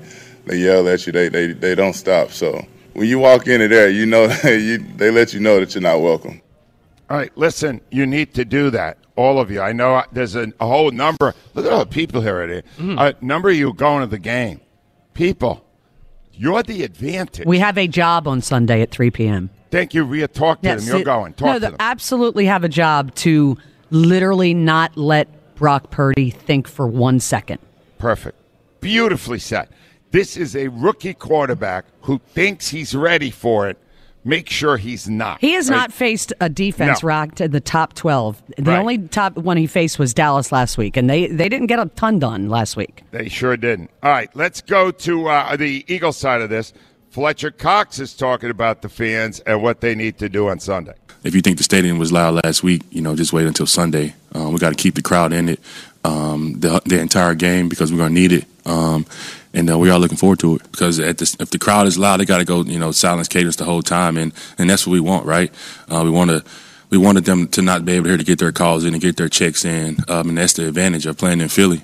they 0.49 0.57
yell 0.57 0.87
at 0.89 1.05
you, 1.05 1.13
they 1.13 1.29
they, 1.29 1.53
they 1.53 1.75
don't 1.75 1.93
stop. 1.93 2.31
So 2.31 2.65
when 2.93 3.07
you 3.07 3.19
walk 3.19 3.47
into 3.47 3.67
there, 3.67 3.89
you 3.89 4.05
know 4.05 4.25
you, 4.43 4.79
they 4.97 5.11
let 5.11 5.33
you 5.33 5.39
know 5.39 5.59
that 5.59 5.73
you're 5.75 5.81
not 5.81 6.01
welcome. 6.01 6.41
All 7.09 7.17
right, 7.17 7.31
listen, 7.37 7.81
you 7.91 8.05
need 8.05 8.33
to 8.35 8.45
do 8.45 8.69
that, 8.71 8.97
all 9.15 9.39
of 9.39 9.49
you. 9.49 9.61
I 9.61 9.71
know 9.73 10.03
there's 10.11 10.35
a, 10.35 10.51
a 10.59 10.67
whole 10.67 10.91
number. 10.91 11.33
Look 11.53 11.65
at 11.65 11.71
all 11.71 11.79
the 11.79 11.85
people 11.87 12.21
here 12.21 12.35
already. 12.35 12.61
Mm-hmm. 12.77 12.97
A 12.99 13.13
number 13.21 13.49
of 13.49 13.55
you 13.55 13.73
going 13.73 14.01
to 14.01 14.07
the 14.07 14.19
game. 14.19 14.59
People, 15.15 15.65
you're 16.33 16.61
the 16.63 16.83
advantage. 16.83 17.45
we 17.47 17.59
have 17.59 17.77
a 17.77 17.87
job 17.87 18.27
on 18.27 18.41
Sunday 18.41 18.81
at 18.81 18.91
3 18.91 19.09
p.m. 19.11 19.49
Thank 19.71 19.93
you, 19.93 20.03
Rhea. 20.03 20.27
Talk 20.27 20.61
to 20.61 20.67
Yes, 20.69 20.81
them. 20.85 20.89
You're 20.89 21.01
it- 21.01 21.05
going. 21.05 21.33
Talk 21.33 21.45
no, 21.47 21.53
to 21.55 21.59
them. 21.59 21.75
absolutely 21.79 22.45
have 22.45 22.63
a 22.63 22.69
job 22.69 23.13
to 23.15 23.57
literally 23.91 24.53
not 24.53 24.95
let 24.95 25.27
Brock 25.55 25.89
Purdy 25.91 26.29
think 26.29 26.67
for 26.67 26.87
one 26.87 27.19
second. 27.19 27.59
Perfect. 27.97 28.37
Beautifully 28.81 29.39
said. 29.39 29.67
This 30.11 30.37
is 30.37 30.55
a 30.55 30.67
rookie 30.69 31.13
quarterback 31.13 31.85
who 32.01 32.19
thinks 32.33 32.69
he's 32.69 32.95
ready 32.95 33.29
for 33.31 33.69
it. 33.69 33.77
Make 34.25 34.49
sure 34.49 34.77
he's 34.77 35.07
not. 35.07 35.39
He 35.39 35.53
has 35.53 35.69
right? 35.69 35.77
not 35.77 35.93
faced 35.93 36.33
a 36.41 36.49
defense 36.49 37.01
No. 37.01 37.07
ranked 37.07 37.39
in 37.41 37.51
the 37.51 37.61
top 37.61 37.93
12. 37.93 38.41
The 38.57 38.63
Right. 38.63 38.77
only 38.79 38.97
top 38.97 39.37
one 39.37 39.55
he 39.55 39.65
faced 39.65 39.97
was 39.97 40.13
Dallas 40.13 40.51
last 40.51 40.77
week, 40.77 40.97
and 40.97 41.09
they, 41.09 41.27
they 41.27 41.47
didn't 41.47 41.67
get 41.67 41.79
a 41.79 41.85
ton 41.95 42.19
done 42.19 42.49
last 42.49 42.75
week. 42.75 43.03
They 43.11 43.29
sure 43.29 43.55
didn't. 43.55 43.89
All 44.03 44.11
right, 44.11 44.29
let's 44.35 44.59
go 44.61 44.91
to 44.91 45.27
uh, 45.29 45.55
the 45.55 45.85
Eagle 45.87 46.11
side 46.11 46.41
of 46.41 46.49
this. 46.49 46.73
Fletcher 47.11 47.49
Cox 47.49 47.97
is 47.99 48.13
talking 48.13 48.49
about 48.49 48.81
the 48.81 48.89
fans 48.89 49.39
and 49.41 49.63
what 49.63 49.79
they 49.81 49.95
need 49.95 50.17
to 50.19 50.27
do 50.29 50.49
on 50.49 50.59
Sunday. 50.59 50.93
if 51.23 51.33
you 51.33 51.41
think 51.41 51.57
the 51.57 51.63
stadium 51.63 51.97
was 51.97 52.11
loud 52.11 52.39
last 52.43 52.61
week, 52.61 52.81
you 52.91 53.01
know, 53.01 53.15
just 53.15 53.31
wait 53.33 53.47
until 53.47 53.65
Sunday. 53.65 54.13
Um, 54.33 54.53
we 54.53 54.59
got 54.59 54.69
to 54.69 54.75
keep 54.75 54.95
the 54.95 55.01
crowd 55.01 55.33
in 55.33 55.49
it 55.49 55.59
um, 56.03 56.59
the, 56.59 56.81
the 56.85 56.99
entire 56.99 57.33
game 57.35 57.67
because 57.69 57.91
we're 57.91 57.97
going 57.99 58.13
to 58.13 58.19
need 58.21 58.31
it. 58.33 58.45
Um, 58.65 59.05
and 59.53 59.69
uh, 59.71 59.77
we 59.77 59.89
are 59.89 59.99
looking 59.99 60.17
forward 60.17 60.39
to 60.39 60.55
it 60.57 60.71
because 60.71 60.99
at 60.99 61.17
this, 61.17 61.35
if 61.39 61.49
the 61.51 61.57
crowd 61.59 61.87
is 61.87 61.97
loud, 61.97 62.19
they 62.19 62.25
got 62.25 62.37
to 62.39 62.45
go, 62.45 62.63
you 62.63 62.79
know, 62.79 62.91
silence 62.91 63.27
cadence 63.27 63.55
the 63.55 63.65
whole 63.65 63.81
time, 63.81 64.17
and, 64.17 64.33
and 64.57 64.69
that's 64.69 64.85
what 64.85 64.93
we 64.93 64.99
want, 64.99 65.25
right? 65.25 65.51
Uh, 65.91 66.01
we 66.03 66.09
want 66.11 66.29
to. 66.31 66.43
We 66.91 66.97
wanted 66.97 67.25
them 67.25 67.47
to 67.49 67.61
not 67.61 67.85
be 67.85 67.91
able 67.93 68.05
to, 68.05 68.09
hear 68.09 68.17
to 68.17 68.23
get 68.23 68.39
their 68.39 68.51
calls 68.51 68.83
in 68.83 68.93
and 68.95 69.01
get 69.01 69.15
their 69.15 69.29
checks 69.29 69.63
in, 69.63 69.97
um, 70.07 70.29
and 70.29 70.37
that's 70.39 70.53
the 70.53 70.67
advantage 70.67 71.05
of 71.05 71.19
playing 71.19 71.39
in 71.39 71.47
Philly. 71.47 71.83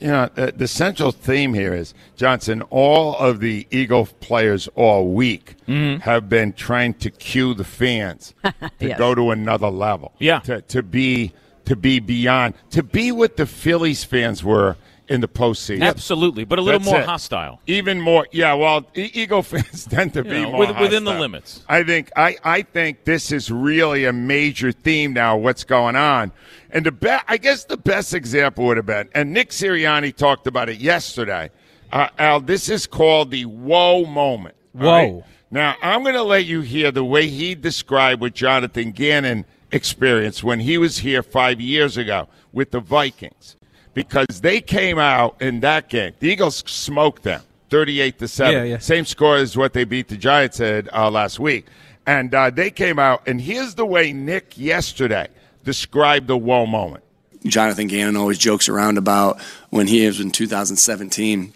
You 0.00 0.06
know, 0.08 0.30
the, 0.34 0.52
the 0.56 0.66
central 0.66 1.12
theme 1.12 1.52
here 1.52 1.74
is 1.74 1.92
Johnson. 2.16 2.62
All 2.70 3.14
of 3.18 3.40
the 3.40 3.66
Eagle 3.70 4.06
players 4.20 4.68
all 4.74 5.08
week 5.12 5.56
have 5.68 6.30
been 6.30 6.54
trying 6.54 6.94
to 6.94 7.10
cue 7.10 7.52
the 7.52 7.62
fans 7.64 8.32
to 8.44 8.52
Yes. 8.80 8.98
go 8.98 9.14
to 9.14 9.32
another 9.32 9.68
level. 9.68 10.12
Yeah. 10.18 10.40
to, 10.40 10.62
to 10.62 10.82
be 10.82 11.32
to 11.66 11.76
be 11.76 12.00
beyond 12.00 12.54
to 12.70 12.82
be 12.82 13.12
what 13.12 13.36
the 13.36 13.44
Phillies 13.46 14.02
fans 14.02 14.42
were 14.42 14.76
in 15.12 15.20
the 15.20 15.28
postseason. 15.28 15.82
Absolutely, 15.82 16.44
but 16.44 16.58
a 16.58 16.62
little 16.62 16.80
That's 16.80 16.90
more 16.90 17.00
it. 17.00 17.06
hostile. 17.06 17.60
Even 17.66 18.00
more, 18.00 18.26
yeah. 18.32 18.54
Well, 18.54 18.86
e- 18.96 19.10
Eagle 19.14 19.42
fans 19.52 19.84
tend 19.84 20.14
to 20.14 20.20
You 20.20 20.24
be 20.30 20.42
know, 20.42 20.50
more 20.52 20.58
with- 20.66 20.78
within 20.78 21.04
the 21.04 21.12
limits. 21.18 21.62
I 21.68 21.84
think 21.84 22.10
I, 22.16 22.36
I 22.42 22.62
think 22.62 23.04
this 23.04 23.30
is 23.30 23.50
really 23.50 24.04
a 24.04 24.12
major 24.12 24.72
theme 24.72 25.12
now. 25.12 25.36
What's 25.36 25.64
going 25.64 25.96
on? 25.96 26.32
And 26.70 26.86
the 26.86 26.92
be- 26.92 27.08
I 27.28 27.36
guess 27.36 27.64
the 27.64 27.76
best 27.76 28.14
example 28.14 28.64
would 28.66 28.76
have 28.78 28.86
been, 28.86 29.08
and 29.14 29.32
Nick 29.32 29.50
Sirianni 29.50 30.16
talked 30.16 30.46
about 30.46 30.68
it 30.68 30.78
yesterday. 30.80 31.50
Uh, 31.92 32.08
Al, 32.18 32.40
this 32.40 32.68
is 32.70 32.86
called 32.86 33.30
the 33.30 33.44
whoa 33.44 34.06
moment. 34.06 34.54
Whoa. 34.72 35.24
Now 35.50 35.76
I'm 35.82 36.02
going 36.02 36.14
to 36.14 36.22
let 36.22 36.46
you 36.46 36.62
hear 36.62 36.90
the 36.90 37.04
way 37.04 37.28
he 37.28 37.54
described 37.54 38.22
what 38.22 38.32
Jonathan 38.34 38.92
Gannon 38.92 39.44
experienced 39.70 40.42
when 40.42 40.60
he 40.60 40.78
was 40.78 40.98
here 40.98 41.22
five 41.22 41.60
years 41.60 41.98
ago 41.98 42.28
with 42.52 42.70
the 42.70 42.80
Vikings, 42.80 43.56
because 43.94 44.40
they 44.40 44.60
came 44.60 44.98
out 44.98 45.40
in 45.40 45.60
that 45.60 45.88
game. 45.88 46.12
The 46.18 46.28
Eagles 46.28 46.62
smoked 46.66 47.22
them, 47.22 47.42
thirty-eight 47.70 48.18
to 48.18 48.28
seven. 48.28 48.54
Yeah, 48.54 48.64
yeah. 48.64 48.78
Same 48.78 49.04
score 49.04 49.36
as 49.36 49.56
what 49.56 49.72
they 49.72 49.84
beat 49.84 50.08
the 50.08 50.16
Giants 50.16 50.60
at 50.60 50.92
uh, 50.94 51.10
last 51.10 51.38
week. 51.38 51.66
And 52.06 52.34
uh, 52.34 52.50
they 52.50 52.70
came 52.70 52.98
out, 52.98 53.22
and 53.28 53.40
here's 53.40 53.76
the 53.76 53.86
way 53.86 54.12
Nick 54.12 54.58
yesterday 54.58 55.28
described 55.64 56.26
the 56.26 56.36
whoa 56.36 56.66
moment. 56.66 57.04
Jonathan 57.46 57.86
Gannon 57.88 58.16
always 58.16 58.38
jokes 58.38 58.68
around 58.68 58.98
about 58.98 59.40
when 59.70 59.86
he 59.86 60.06
was 60.06 60.20
in 60.20 60.30
2017 60.30 61.52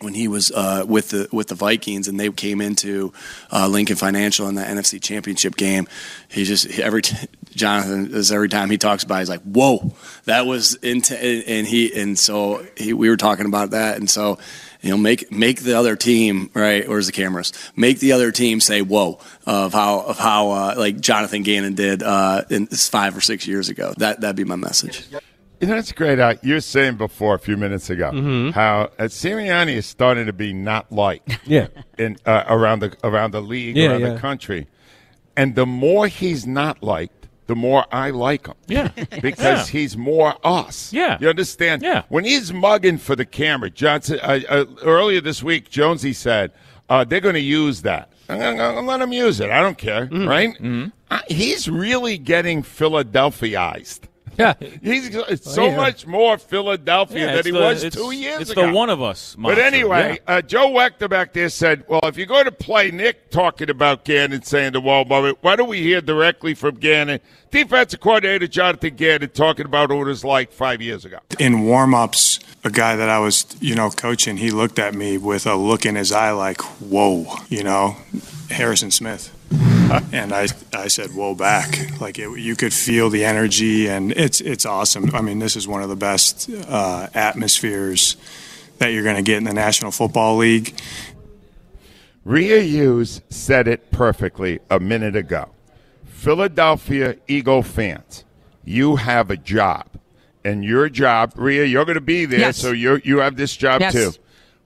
when 0.00 0.14
he 0.14 0.28
was 0.28 0.50
uh, 0.52 0.84
with 0.86 1.10
the 1.10 1.28
with 1.32 1.48
the 1.48 1.54
Vikings 1.54 2.08
and 2.08 2.18
they 2.18 2.30
came 2.30 2.60
into 2.60 3.12
uh, 3.52 3.66
Lincoln 3.68 3.96
Financial 3.96 4.48
in 4.48 4.54
the 4.54 4.62
NFC 4.62 5.02
Championship 5.02 5.56
game. 5.56 5.88
He 6.28 6.44
just 6.44 6.78
every 6.78 7.02
t- 7.02 7.16
Jonathan 7.54 8.14
is 8.14 8.30
every 8.30 8.48
time 8.48 8.70
he 8.70 8.78
talks 8.78 9.02
about, 9.02 9.16
it, 9.16 9.20
he's 9.20 9.28
like, 9.28 9.42
"Whoa, 9.42 9.94
that 10.24 10.46
was 10.46 10.74
into," 10.74 11.16
and 11.18 11.66
he 11.66 11.92
and 12.00 12.18
so 12.18 12.64
he, 12.76 12.92
we 12.92 13.08
were 13.08 13.16
talking 13.16 13.46
about 13.46 13.70
that, 13.70 13.96
and 13.98 14.08
so 14.08 14.38
You 14.80 14.90
know, 14.90 14.96
make 14.96 15.32
make 15.32 15.60
the 15.62 15.74
other 15.74 15.96
team 15.96 16.50
right. 16.54 16.88
Where's 16.88 17.06
the 17.06 17.12
cameras? 17.12 17.52
Make 17.74 17.98
the 17.98 18.12
other 18.12 18.30
team 18.30 18.60
say 18.60 18.80
"whoa" 18.80 19.18
of 19.44 19.72
how 19.72 20.00
of 20.02 20.18
how 20.18 20.50
uh, 20.52 20.74
like 20.78 21.00
Jonathan 21.00 21.42
Gannon 21.42 21.74
did 21.74 22.02
uh, 22.04 22.44
in 22.48 22.68
five 22.68 23.16
or 23.16 23.20
six 23.20 23.44
years 23.48 23.68
ago. 23.70 23.92
That 23.96 24.20
that'd 24.20 24.36
be 24.36 24.44
my 24.44 24.54
message. 24.54 25.04
You 25.60 25.66
know, 25.66 25.76
it's 25.76 25.90
great. 25.92 26.20
Uh, 26.20 26.34
you 26.42 26.54
were 26.54 26.60
saying 26.60 26.96
before 26.96 27.34
a 27.34 27.38
few 27.38 27.56
minutes 27.56 27.90
ago 27.90 28.10
Mhm. 28.12 28.52
how 28.52 28.90
uh, 28.98 29.04
Sirianni 29.04 29.74
is 29.74 29.86
starting 29.86 30.26
to 30.26 30.32
be 30.32 30.52
not 30.52 30.90
liked. 30.92 31.38
Yeah. 31.46 31.66
in 31.98 32.16
uh, 32.26 32.44
around 32.48 32.80
the 32.80 32.96
around 33.02 33.32
the 33.32 33.42
league, 33.42 33.76
Yeah, 33.76 33.90
around 33.90 34.00
yeah. 34.02 34.14
the 34.14 34.20
country, 34.20 34.68
and 35.36 35.54
the 35.56 35.66
more 35.66 36.06
he's 36.06 36.46
not 36.46 36.82
liked, 36.82 37.26
the 37.48 37.56
more 37.56 37.86
I 37.90 38.10
like 38.10 38.46
him. 38.46 38.54
Yeah, 38.68 38.88
because 39.22 39.68
Yeah. 39.72 39.80
he's 39.80 39.96
more 39.96 40.34
us. 40.44 40.92
Yeah. 40.92 41.18
you 41.20 41.28
understand? 41.28 41.82
Yeah, 41.82 42.02
when 42.08 42.24
he's 42.24 42.52
mugging 42.52 42.98
for 42.98 43.16
the 43.16 43.24
camera, 43.26 43.70
Johnson. 43.70 44.20
Uh, 44.22 44.40
uh, 44.48 44.64
earlier 44.84 45.20
this 45.20 45.42
week, 45.42 45.70
Jonesy 45.70 46.12
said 46.12 46.52
uh, 46.88 47.02
they're 47.04 47.20
going 47.20 47.34
to 47.34 47.40
use 47.40 47.82
that. 47.82 48.12
I'm 48.28 48.38
going 48.38 48.58
to 48.58 48.80
let 48.82 49.00
him 49.00 49.12
use 49.12 49.40
it. 49.40 49.50
I 49.50 49.60
don't 49.60 49.78
care, 49.78 50.06
Mm-hmm. 50.06 50.28
right? 50.28 50.92
Uh, 51.10 51.20
he's 51.28 51.68
really 51.68 52.16
getting 52.18 52.62
Philadelphiaized. 52.62 54.06
Yeah, 54.38 54.54
he's 54.82 55.08
it's 55.08 55.44
Well, 55.46 55.54
so 55.54 55.66
yeah. 55.66 55.76
much 55.76 56.06
more 56.06 56.38
Philadelphia 56.38 57.26
Yeah, 57.26 57.36
than 57.36 57.44
he 57.46 57.50
the- 57.50 57.58
was 57.60 57.82
two 57.90 58.12
years 58.12 58.42
it's 58.42 58.50
ago. 58.50 58.66
the 58.68 58.72
one 58.72 58.88
of 58.90 59.02
us 59.02 59.34
But 59.36 59.56
mantra, 59.58 59.64
anyway, 59.64 60.18
uh, 60.26 60.42
Joe 60.42 60.68
Weachter 60.70 61.08
back 61.10 61.32
there 61.32 61.48
said, 61.48 61.84
"Well, 61.88 62.00
if 62.04 62.16
you're 62.16 62.26
going 62.26 62.44
to 62.44 62.52
play 62.52 62.90
Nick 62.90 63.30
talking 63.30 63.68
about 63.70 64.04
Gannon 64.04 64.42
saying 64.42 64.72
the 64.72 64.80
wall 64.80 65.04
moment, 65.04 65.38
why 65.40 65.56
don't 65.56 65.68
we 65.68 65.82
hear 65.82 66.00
directly 66.00 66.54
from 66.54 66.76
Gannon, 66.76 67.20
defensive 67.50 68.00
coordinator 68.00 68.46
Jonathan 68.46 68.94
Gannon, 68.96 69.30
talking 69.30 69.66
about 69.66 69.90
what 69.90 70.02
it 70.02 70.04
was 70.04 70.24
like 70.24 70.52
five 70.52 70.80
years 70.80 71.04
ago?" 71.04 71.18
in 71.38 71.62
warm-ups 71.64 72.40
a 72.64 72.70
guy 72.70 72.96
that 72.96 73.08
i 73.08 73.18
was 73.20 73.46
you 73.60 73.74
know 73.74 73.88
coaching 73.88 74.36
he 74.38 74.50
looked 74.50 74.78
at 74.80 74.92
me 74.94 75.16
with 75.16 75.46
a 75.46 75.54
look 75.54 75.86
in 75.86 75.94
his 75.94 76.10
eye 76.10 76.32
like 76.32 76.60
whoa 76.80 77.24
you 77.48 77.62
know 77.62 77.96
harrison 78.50 78.90
smith 78.90 79.32
and 80.12 80.32
i 80.34 80.48
i 80.72 80.88
said 80.88 81.10
whoa 81.10 81.34
back 81.34 82.00
like 82.00 82.18
it, 82.18 82.28
you 82.38 82.54
could 82.56 82.72
feel 82.72 83.10
the 83.10 83.24
energy 83.24 83.88
and 83.88 84.12
it's 84.12 84.40
it's 84.40 84.66
awesome 84.66 85.14
i 85.14 85.20
mean 85.20 85.38
this 85.38 85.56
is 85.56 85.66
one 85.68 85.82
of 85.82 85.88
the 85.88 85.96
best 85.96 86.48
uh, 86.68 87.08
atmospheres 87.14 88.16
that 88.78 88.88
you're 88.88 89.02
going 89.04 89.16
to 89.16 89.22
get 89.22 89.36
in 89.38 89.44
the 89.44 89.52
national 89.54 89.90
football 89.90 90.36
league 90.36 90.74
Rhea 92.24 92.60
Hughes 92.60 93.22
said 93.30 93.66
it 93.68 93.90
perfectly 93.90 94.58
a 94.70 94.78
minute 94.78 95.16
ago. 95.16 95.48
Philadelphia 96.04 97.16
Eagle 97.26 97.62
fans, 97.62 98.24
you 98.66 98.96
have 98.96 99.30
a 99.30 99.36
job. 99.36 99.86
And 100.44 100.62
your 100.64 100.90
job, 100.90 101.32
Rhea, 101.36 101.64
you're 101.64 101.86
going 101.86 101.94
to 101.94 102.02
be 102.02 102.26
there, 102.26 102.40
Yes. 102.40 102.58
so 102.58 102.72
you 102.72 103.00
you 103.02 103.18
have 103.18 103.36
this 103.36 103.56
job 103.56 103.80
Yes. 103.80 103.92
too. 103.94 104.12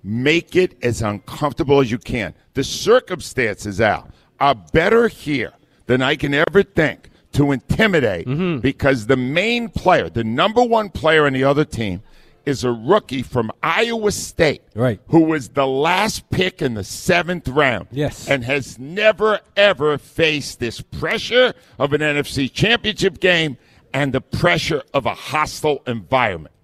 Make 0.02 0.56
it 0.56 0.76
as 0.82 1.02
uncomfortable 1.02 1.78
as 1.80 1.88
you 1.90 1.99
can. 1.99 2.35
The 2.54 2.64
circumstances, 2.64 3.80
Al, 3.80 4.09
are 4.40 4.56
better 4.56 5.06
here 5.06 5.52
than 5.87 6.03
I 6.03 6.17
can 6.17 6.35
ever 6.35 6.62
think 6.62 7.11
to 7.33 7.53
intimidate 7.53 8.27
mm-hmm. 8.27 8.61
because 8.61 9.07
the 9.07 9.17
main 9.17 9.69
player, 9.69 10.09
the 10.11 10.25
number 10.25 10.62
one 10.62 10.91
player 10.91 11.27
on 11.27 11.33
the 11.33 11.45
other 11.45 11.65
team, 11.65 12.03
is 12.45 12.65
a 12.65 12.73
rookie 12.73 13.23
from 13.23 13.51
Iowa 13.62 14.11
State, 14.11 14.62
right? 14.75 15.01
Who 15.09 15.21
was 15.21 15.51
the 15.51 15.67
last 15.67 16.29
pick 16.31 16.61
in 16.61 16.75
the 16.75 16.85
seventh 16.85 17.49
round, 17.49 17.87
Yes. 17.93 18.29
and 18.29 18.45
has 18.45 18.79
never 18.79 19.41
ever 19.57 19.97
faced 19.99 20.59
this 20.59 20.81
pressure 20.81 21.55
of 21.79 21.93
an 21.93 22.01
NFC 22.01 22.53
Championship 22.53 23.21
game 23.21 23.59
and 23.95 24.12
the 24.12 24.21
pressure 24.21 24.83
of 24.93 25.07
a 25.07 25.15
hostile 25.15 25.83
environment. 25.87 26.55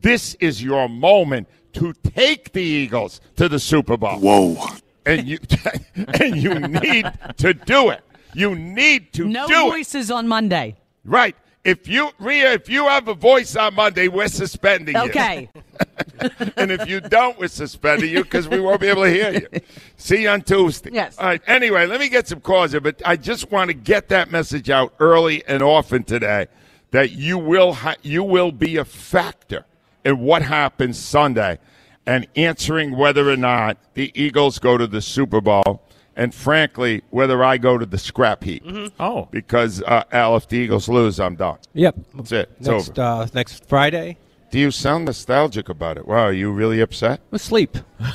This 0.00 0.34
is 0.34 0.62
your 0.62 0.88
moment 0.88 1.48
to 1.74 1.92
take 1.92 2.52
the 2.52 2.62
Eagles 2.62 3.20
to 3.36 3.48
the 3.48 3.58
Super 3.58 3.96
Bowl. 3.96 4.18
Whoa! 4.20 4.56
And 5.04 5.26
you 5.28 5.38
and 6.20 6.36
you 6.36 6.54
need 6.58 7.06
to 7.38 7.54
do 7.54 7.90
it. 7.90 8.02
You 8.38 8.54
need 8.54 9.12
to 9.14 9.26
No 9.26 9.48
do 9.48 9.66
it. 9.66 9.70
voices 9.70 10.10
on 10.12 10.28
Monday. 10.28 10.76
Right. 11.04 11.34
If 11.64 11.88
you, 11.88 12.10
Rhea, 12.20 12.52
if 12.52 12.68
you 12.68 12.86
have 12.86 13.08
a 13.08 13.14
voice 13.14 13.56
on 13.56 13.74
Monday, 13.74 14.06
we're 14.06 14.28
suspending 14.28 14.94
you. 14.94 15.02
Okay. 15.02 15.50
and 16.56 16.70
if 16.70 16.88
you 16.88 17.00
don't, 17.00 17.36
we're 17.38 17.48
suspending 17.48 18.10
you 18.10 18.22
because 18.22 18.46
we 18.48 18.60
won't 18.60 18.80
be 18.80 18.86
able 18.86 19.02
to 19.02 19.10
hear 19.10 19.32
you. 19.32 19.60
See 19.96 20.22
you 20.22 20.28
on 20.28 20.42
Tuesday. 20.42 20.90
Yes. 20.92 21.18
All 21.18 21.26
right. 21.26 21.42
Anyway, 21.48 21.86
let 21.86 21.98
me 21.98 22.08
get 22.08 22.28
some 22.28 22.40
calls 22.40 22.70
here, 22.70 22.80
but 22.80 23.02
I 23.04 23.16
just 23.16 23.50
want 23.50 23.68
to 23.70 23.74
get 23.74 24.08
that 24.10 24.30
message 24.30 24.70
out 24.70 24.94
early 25.00 25.44
and 25.46 25.60
often 25.60 26.04
today 26.04 26.46
that 26.92 27.10
you 27.10 27.38
will 27.38 27.72
ha- 27.72 27.96
you 28.02 28.22
will 28.22 28.52
be 28.52 28.76
a 28.76 28.84
factor 28.84 29.66
in 30.04 30.20
what 30.20 30.42
happens 30.42 30.96
Sunday 30.96 31.58
and 32.06 32.26
answering 32.36 32.96
whether 32.96 33.28
or 33.28 33.36
not 33.36 33.76
the 33.94 34.12
Eagles 34.14 34.58
go 34.60 34.78
to 34.78 34.86
the 34.86 35.02
Super 35.02 35.40
Bowl. 35.40 35.82
And 36.18 36.34
frankly, 36.34 37.02
whether 37.10 37.44
I 37.44 37.58
go 37.58 37.78
to 37.78 37.86
the 37.86 37.96
scrap 37.96 38.42
heap. 38.42 38.64
Oh. 38.98 39.28
Because, 39.30 39.80
uh, 39.82 40.02
Al, 40.10 40.36
if 40.36 40.48
the 40.48 40.56
Eagles 40.56 40.88
lose, 40.88 41.20
I'm 41.20 41.36
done. 41.36 41.58
Yep. 41.74 41.94
That's 42.16 42.32
it. 42.32 42.50
It's 42.58 42.66
next 42.66 42.98
over. 42.98 43.22
uh, 43.22 43.28
next 43.34 43.64
Friday. 43.68 44.18
Do 44.50 44.58
you 44.58 44.72
sound 44.72 45.04
nostalgic 45.04 45.68
about 45.68 45.96
it? 45.96 46.08
Wow, 46.08 46.24
are 46.24 46.32
you 46.32 46.50
really 46.50 46.80
upset? 46.80 47.20
Asleep. 47.30 47.78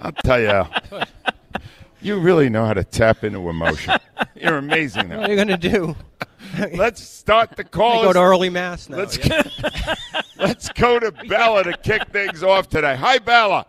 I'll 0.00 0.12
tell 0.24 0.40
you, 0.40 0.48
Al, 0.48 0.68
you 2.00 2.18
really 2.18 2.48
know 2.48 2.66
how 2.66 2.74
to 2.74 2.82
tap 2.82 3.22
into 3.22 3.48
emotion. 3.48 3.94
You're 4.34 4.58
amazing 4.58 5.10
now. 5.10 5.20
What 5.20 5.28
are 5.28 5.32
you 5.32 5.36
going 5.44 5.60
to 5.60 5.68
do? 5.68 5.94
Let's 6.76 7.02
start 7.02 7.56
the 7.56 7.62
call. 7.62 8.00
I 8.00 8.04
go 8.06 8.12
to 8.14 8.20
early 8.20 8.50
mass 8.50 8.88
now. 8.88 8.96
Let's 8.96 9.18
let's 10.36 10.68
go 10.70 10.98
to 10.98 11.12
Bella 11.12 11.64
to 11.64 11.76
kick 11.76 12.08
things 12.08 12.42
off 12.42 12.68
today. 12.68 12.96
Hi, 12.96 13.18
Bella. 13.18 13.66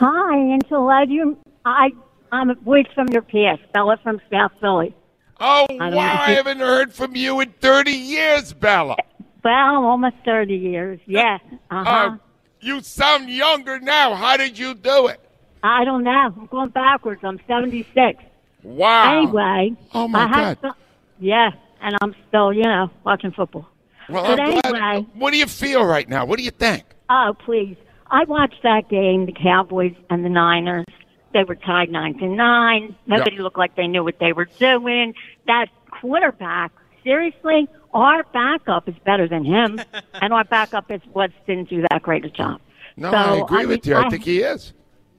Hi, 0.00 0.34
Angelo. 0.54 0.98
You, 1.02 1.36
I, 1.66 1.90
I'm 2.32 2.48
a 2.48 2.54
voice 2.54 2.86
from 2.94 3.08
your 3.08 3.20
past, 3.20 3.60
Bella 3.74 3.98
from 4.02 4.18
South 4.32 4.52
Philly. 4.58 4.94
Oh, 5.38 5.66
I 5.78 5.90
wow! 5.90 6.22
I 6.22 6.30
haven't 6.32 6.58
heard 6.58 6.92
from 6.92 7.14
you 7.14 7.40
in 7.40 7.50
30 7.60 7.90
years, 7.92 8.54
Bella. 8.54 8.96
Well, 9.44 9.84
almost 9.84 10.16
30 10.24 10.54
years. 10.54 11.00
Yeah. 11.06 11.36
Uh-huh. 11.70 11.90
Uh, 11.90 12.16
you 12.60 12.80
sound 12.82 13.28
younger 13.28 13.78
now. 13.78 14.14
How 14.14 14.38
did 14.38 14.58
you 14.58 14.74
do 14.74 15.08
it? 15.08 15.20
I 15.62 15.84
don't 15.84 16.02
know. 16.04 16.32
I'm 16.34 16.46
going 16.46 16.70
backwards. 16.70 17.20
I'm 17.22 17.38
76. 17.46 18.22
Wow. 18.62 19.18
Anyway. 19.18 19.76
Oh, 19.92 20.08
my 20.08 20.20
I 20.20 20.28
have 20.28 20.60
God. 20.62 20.68
some- 20.68 20.76
yeah, 21.18 21.50
and 21.82 21.96
I'm 22.00 22.14
still, 22.28 22.54
you 22.54 22.62
know, 22.62 22.90
watching 23.04 23.32
football. 23.32 23.68
Well, 24.08 24.24
but 24.24 24.40
I'm 24.40 24.60
glad- 24.60 24.64
anyway. 24.74 25.06
What 25.14 25.32
do 25.32 25.36
you 25.36 25.46
feel 25.46 25.84
right 25.84 26.08
now? 26.08 26.24
What 26.24 26.38
do 26.38 26.42
you 26.44 26.50
think? 26.50 26.84
Oh, 27.10 27.36
please. 27.44 27.76
I 28.10 28.24
watched 28.24 28.62
that 28.62 28.88
game, 28.88 29.26
the 29.26 29.32
Cowboys 29.32 29.94
and 30.08 30.24
the 30.24 30.28
Niners. 30.28 30.84
They 31.32 31.44
were 31.44 31.54
tied 31.54 31.90
nine 31.90 32.18
to 32.18 32.26
nine. 32.26 32.96
Nobody 33.06 33.38
looked 33.38 33.58
like 33.58 33.76
they 33.76 33.86
knew 33.86 34.02
what 34.02 34.18
they 34.18 34.32
were 34.32 34.48
doing. 34.58 35.14
That 35.46 35.66
quarterback, 35.90 36.72
seriously, 37.04 37.68
our 37.94 38.24
backup 38.32 38.88
is 38.88 38.96
better 39.04 39.28
than 39.28 39.44
him, 39.44 39.80
and 40.14 40.32
our 40.32 40.44
backup 40.44 40.90
is 40.90 41.00
what 41.12 41.30
didn't 41.46 41.68
do 41.68 41.84
that 41.90 42.02
great 42.02 42.24
a 42.24 42.30
job. 42.30 42.60
No, 42.96 43.10
So, 43.12 43.16
I 43.16 43.36
agree 43.38 43.62
I 43.62 43.64
with 43.66 43.86
mean, 43.86 43.94
you. 43.94 44.00
I 44.00 44.06
I- 44.06 44.10
think 44.10 44.24
he 44.24 44.40
is. 44.40 44.72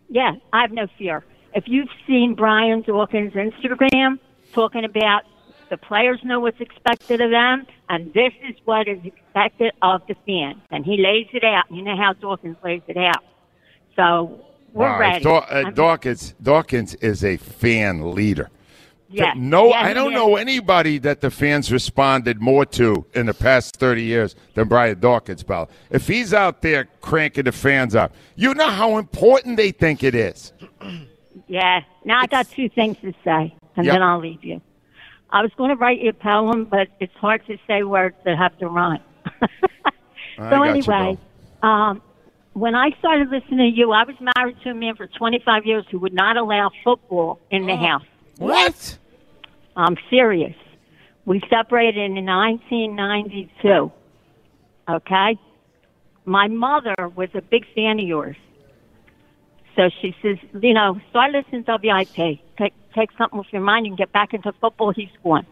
Yeah, 0.10 0.34
I 0.52 0.62
have 0.62 0.72
no 0.74 0.88
fear. 0.98 1.24
If 1.54 1.66
you've 1.68 1.88
seen 2.06 2.36
Brian 2.36 2.82
Dawkins' 2.82 3.32
Instagram 3.34 4.20
talking 4.54 4.84
about 4.84 5.24
the 5.72 5.78
players 5.78 6.20
know 6.24 6.40
what's 6.42 6.60
expected 6.60 7.22
of 7.22 7.32
them, 7.32 7.66
and 7.90 8.14
this 8.14 8.34
is 8.48 8.56
what 8.66 8.88
is 8.88 9.00
expected 9.04 9.72
of 9.82 10.02
the 10.08 10.16
fan, 10.28 10.62
and 10.70 10.86
he 10.86 10.98
lays 10.98 11.28
it 11.34 11.44
out. 11.44 11.64
You 11.72 11.82
know 11.82 11.96
how 11.98 12.14
Dawkins 12.14 12.58
lays 12.64 12.82
it 12.88 12.98
out. 12.98 13.24
So 13.96 14.44
we're 14.74 14.90
Wow, 14.90 15.00
ready. 15.00 15.24
Daw- 15.24 15.46
uh, 15.50 15.72
Dawkins, 15.72 16.36
Dawkins 16.44 16.94
is 16.96 17.24
a 17.24 17.38
fan 17.38 18.14
leader. 18.14 18.50
Yes. 19.10 19.36
No, 19.38 19.68
Yeah, 19.70 19.82
I 19.82 19.94
don't 19.94 20.14
know 20.14 20.36
anybody 20.38 20.98
that 21.00 21.20
the 21.22 21.30
fans 21.32 21.70
responded 21.72 22.42
more 22.42 22.66
to 22.68 23.06
in 23.14 23.26
the 23.26 23.34
past 23.34 23.76
30 23.78 24.04
years 24.04 24.36
than 24.54 24.68
Brian 24.70 25.00
Dawkins, 25.00 25.44
pal. 25.44 25.70
If 25.90 26.08
he's 26.08 26.34
out 26.34 26.62
there 26.62 26.88
cranking 27.02 27.44
the 27.46 27.52
fans 27.52 27.94
up, 27.96 28.14
you 28.36 28.54
know 28.54 28.70
how 28.70 28.98
important 28.98 29.58
they 29.58 29.72
think 29.72 30.04
it 30.04 30.16
is. 30.16 30.52
Yeah. 31.48 31.82
Now 32.06 32.20
I 32.22 32.28
got 32.28 32.50
two 32.50 32.68
things 32.70 32.98
to 33.02 33.14
say, 33.24 33.54
and 33.76 33.86
Yep. 33.86 33.94
then 33.94 34.02
I'll 34.04 34.20
leave 34.20 34.44
you. 34.44 34.62
I 35.32 35.42
was 35.42 35.52
going 35.58 35.70
to 35.70 35.76
write 35.76 36.02
you 36.02 36.10
a 36.10 36.14
poem, 36.14 36.66
but 36.66 36.90
it's 37.00 37.14
hard 37.16 37.46
to 37.48 37.58
say 37.68 37.84
words 37.84 38.16
that 38.26 38.38
have 38.38 38.58
to 38.60 38.68
rhyme. 38.68 39.02
So 40.38 40.50
got 40.50 40.64
you, 40.64 40.72
anyway, 40.72 41.18
um, 41.62 42.02
when 42.54 42.74
I 42.74 42.92
started 42.98 43.30
listening 43.30 43.60
to 43.60 43.78
you, 43.78 43.92
I 43.92 44.04
was 44.04 44.16
married 44.36 44.58
to 44.64 44.72
a 44.72 44.74
man 44.74 44.96
for 44.96 45.06
25 45.06 45.66
years 45.66 45.86
who 45.92 46.00
would 46.00 46.14
not 46.14 46.36
allow 46.36 46.72
football 46.84 47.40
in 47.52 47.68
the 47.68 47.76
house. 47.88 48.06
What? 48.38 48.98
I'm 49.76 49.98
serious. 50.10 50.56
We 51.26 51.42
separated 51.50 52.12
in 52.12 52.26
1992. 52.26 53.92
Okay? 54.90 55.38
My 56.26 56.48
mother 56.48 56.96
was 57.16 57.30
a 57.36 57.42
big 57.42 57.66
fan 57.76 58.00
of 58.00 58.06
yours. 58.06 58.38
So 59.76 59.90
she 60.02 60.16
says, 60.22 60.38
you 60.62 60.74
know, 60.74 61.00
start 61.10 61.32
listening 61.32 61.64
to 61.66 61.78
WIP. 61.82 62.40
Take, 62.58 62.74
take 62.94 63.10
something 63.18 63.40
off 63.40 63.48
your 63.52 63.62
mind 63.62 63.86
and 63.86 63.98
get 63.98 64.12
back 64.12 64.34
into 64.34 64.52
football. 64.60 64.92
He's 64.92 65.10
gone. 65.24 65.46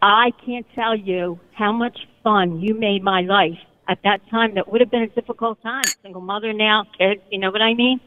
I 0.00 0.32
can't 0.44 0.66
tell 0.74 0.96
you 0.96 1.38
how 1.52 1.72
much 1.72 1.98
fun 2.22 2.60
you 2.60 2.74
made 2.74 3.02
my 3.02 3.22
life 3.22 3.58
at 3.88 3.98
that 4.04 4.20
time 4.30 4.54
that 4.54 4.70
would 4.70 4.80
have 4.80 4.90
been 4.90 5.02
a 5.02 5.08
difficult 5.08 5.62
time. 5.62 5.84
Single 6.02 6.20
mother 6.20 6.52
now, 6.52 6.86
kids, 6.98 7.20
you 7.30 7.38
know 7.38 7.50
what 7.50 7.62
I 7.62 7.74
mean? 7.74 8.00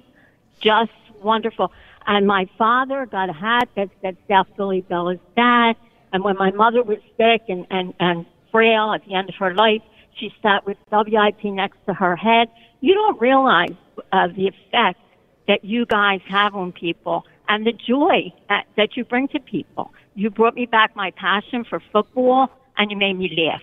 Just 0.59 0.91
wonderful. 1.21 1.71
And 2.07 2.27
my 2.27 2.47
father 2.57 3.05
got 3.05 3.29
a 3.29 3.33
hat 3.33 3.69
that 3.75 3.89
said 4.01 4.17
South 4.27 4.47
Philly 4.55 4.81
Bella's 4.81 5.19
dad. 5.35 5.75
And 6.13 6.23
when 6.23 6.37
my 6.37 6.51
mother 6.51 6.83
was 6.83 6.99
sick 7.17 7.43
and, 7.49 7.65
and, 7.69 7.93
and 7.99 8.25
frail 8.51 8.93
at 8.93 9.05
the 9.05 9.15
end 9.15 9.29
of 9.29 9.35
her 9.35 9.53
life, 9.53 9.81
she 10.17 10.33
sat 10.41 10.65
with 10.65 10.77
WIP 10.91 11.43
next 11.45 11.77
to 11.87 11.93
her 11.93 12.15
head. 12.15 12.49
You 12.81 12.93
don't 12.93 13.19
realize 13.19 13.73
uh, 14.11 14.27
the 14.27 14.47
effect 14.47 14.99
that 15.47 15.63
you 15.63 15.85
guys 15.85 16.21
have 16.27 16.55
on 16.55 16.71
people 16.71 17.25
and 17.47 17.65
the 17.65 17.73
joy 17.73 18.33
that, 18.49 18.65
that 18.77 18.97
you 18.97 19.03
bring 19.05 19.27
to 19.29 19.39
people. 19.39 19.93
You 20.15 20.29
brought 20.29 20.55
me 20.55 20.65
back 20.65 20.95
my 20.95 21.11
passion 21.11 21.63
for 21.65 21.81
football 21.91 22.49
and 22.77 22.89
you 22.91 22.97
made 22.97 23.13
me 23.17 23.31
laugh. 23.37 23.61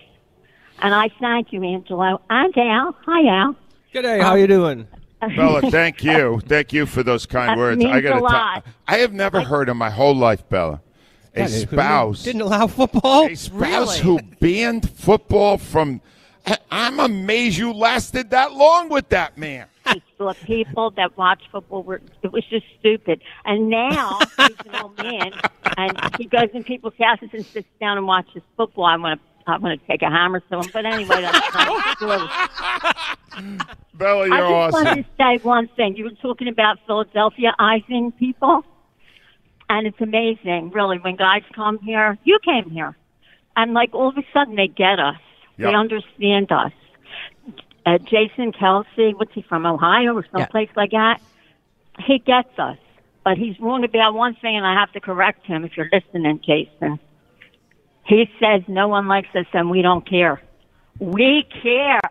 And 0.79 0.93
I 0.93 1.09
thank 1.19 1.51
you, 1.53 1.63
Angelo. 1.63 2.21
And 2.29 2.57
Al. 2.57 2.95
Hi, 3.05 3.27
Al. 3.27 3.55
G'day, 3.93 4.21
how 4.21 4.31
are 4.31 4.39
you 4.39 4.47
doing? 4.47 4.87
Bella, 5.35 5.61
thank 5.71 6.03
you. 6.03 6.41
Thank 6.45 6.73
you 6.73 6.85
for 6.85 7.03
those 7.03 7.25
kind 7.25 7.49
That 7.51 7.57
words. 7.57 7.77
means 7.77 7.91
I 7.91 8.01
gotta 8.01 8.15
a 8.15 8.19
tell- 8.19 8.23
lot. 8.29 8.65
I 8.87 8.97
have 8.97 9.13
never 9.13 9.41
heard 9.41 9.69
in 9.69 9.77
my 9.77 9.89
whole 9.89 10.15
life, 10.15 10.47
Bella, 10.49 10.81
a 11.35 11.47
spouse 11.47 12.23
didn't 12.23 12.41
allow 12.41 12.67
football. 12.67 13.25
a 13.27 13.35
spouse 13.35 13.97
who 13.99 14.19
banned 14.39 14.89
football 14.89 15.57
from. 15.57 16.01
I'm 16.71 16.99
amazed 16.99 17.57
you 17.57 17.73
lasted 17.73 18.29
that 18.31 18.53
long 18.53 18.89
with 18.89 19.09
that 19.09 19.37
man. 19.37 19.67
I 19.85 20.01
saw 20.17 20.33
people 20.33 20.91
that 20.91 21.17
watch 21.17 21.41
football 21.51 21.83
were 21.83 22.01
it 22.21 22.31
was 22.31 22.45
just 22.45 22.65
stupid. 22.79 23.21
And 23.45 23.69
now 23.69 24.19
he's 24.37 24.57
an 24.65 24.75
old 24.81 24.97
man 24.97 25.31
and 25.77 26.15
he 26.17 26.25
goes 26.25 26.49
in 26.53 26.63
people's 26.63 26.93
houses 26.99 27.29
and 27.33 27.45
sits 27.45 27.67
down 27.79 27.97
and 27.97 28.07
watches 28.07 28.41
football. 28.55 28.85
I 28.85 28.95
want 28.97 29.19
to 29.19 29.27
I 29.45 29.57
want 29.57 29.79
to 29.79 29.87
take 29.87 30.01
a 30.01 30.09
hammer 30.09 30.39
to 30.39 30.59
him. 30.59 30.69
But 30.71 30.85
anyway, 30.85 31.21
that's 31.21 31.53
not. 31.53 33.17
Bella, 33.93 34.27
you're 34.27 34.35
I 34.35 34.39
just 34.39 34.51
awesome. 34.51 34.85
wanted 34.85 35.03
to 35.03 35.09
say 35.17 35.37
one 35.43 35.67
thing. 35.75 35.95
You 35.95 36.05
were 36.05 36.11
talking 36.11 36.47
about 36.47 36.79
Philadelphiaizing 36.87 38.13
people, 38.13 38.63
and 39.69 39.85
it's 39.85 39.99
amazing, 39.99 40.71
really, 40.71 40.97
when 40.97 41.15
guys 41.15 41.43
come 41.53 41.79
here. 41.79 42.17
You 42.23 42.39
came 42.43 42.69
here, 42.69 42.95
and 43.55 43.73
like 43.73 43.93
all 43.93 44.09
of 44.09 44.17
a 44.17 44.23
sudden 44.33 44.55
they 44.55 44.67
get 44.67 44.99
us. 44.99 45.17
They 45.57 45.75
understand 45.75 46.51
us. 46.51 46.71
Uh, 47.85 47.97
Jason 47.97 48.53
Kelce, 48.53 49.13
what's 49.15 49.33
he 49.33 49.41
from, 49.41 49.65
Ohio 49.65 50.13
or 50.15 50.25
someplace 50.31 50.69
like 50.75 50.91
that? 50.91 51.21
He 51.99 52.19
gets 52.19 52.57
us, 52.57 52.77
but 53.23 53.37
he's 53.37 53.59
wrong 53.59 53.83
about 53.83 54.13
one 54.13 54.35
thing, 54.35 54.55
and 54.55 54.65
I 54.65 54.79
have 54.79 54.91
to 54.93 54.99
correct 54.99 55.45
him 55.45 55.65
if 55.65 55.75
you're 55.75 55.89
listening, 55.91 56.39
Jason. 56.45 56.99
He 58.05 58.29
says 58.39 58.63
no 58.67 58.87
one 58.87 59.07
likes 59.07 59.29
us 59.35 59.45
and 59.53 59.69
we 59.69 59.81
don't 59.81 60.07
care. 60.07 60.41
We 60.99 61.45
care. 61.61 62.01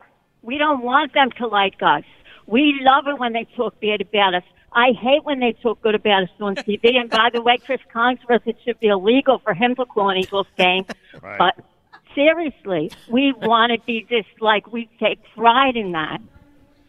We 0.43 0.59
don't 0.59 0.83
want 0.83 1.13
them 1.15 1.31
to 1.39 1.47
like 1.47 1.83
us. 1.83 2.05
We 2.47 2.81
love 2.83 3.07
it 3.07 3.19
when 3.19 3.33
they 3.33 3.47
talk 3.57 3.81
bad 3.81 4.01
about 4.01 4.35
us. 4.35 4.43
I 4.73 4.93
hate 4.93 5.25
when 5.25 5.41
they 5.41 5.53
talk 5.53 5.83
good 5.83 5.95
about 5.95 6.25
us 6.25 6.31
on 6.41 6.57
TV. 6.57 6.97
And 6.97 7.11
by 7.11 7.29
the 7.33 7.43
way, 7.43 7.59
Chris 7.59 7.81
Collinsworth, 7.95 8.47
it 8.47 8.57
should 8.65 8.81
be 8.81 8.89
illegal 8.89 9.39
for 9.39 9.53
him 9.53 9.75
to 9.77 9.85
call 9.85 10.09
an 10.11 10.19
Eagles 10.19 10.47
game. 10.57 10.87
Right. 11.21 11.39
But 11.39 11.65
seriously, 12.15 12.91
we 13.09 13.33
want 13.33 13.73
to 13.73 13.79
be 13.87 14.07
just 14.09 14.29
like 14.41 14.73
we 14.73 14.89
take 14.99 15.19
pride 15.35 15.77
in 15.77 15.93
that. 15.93 16.21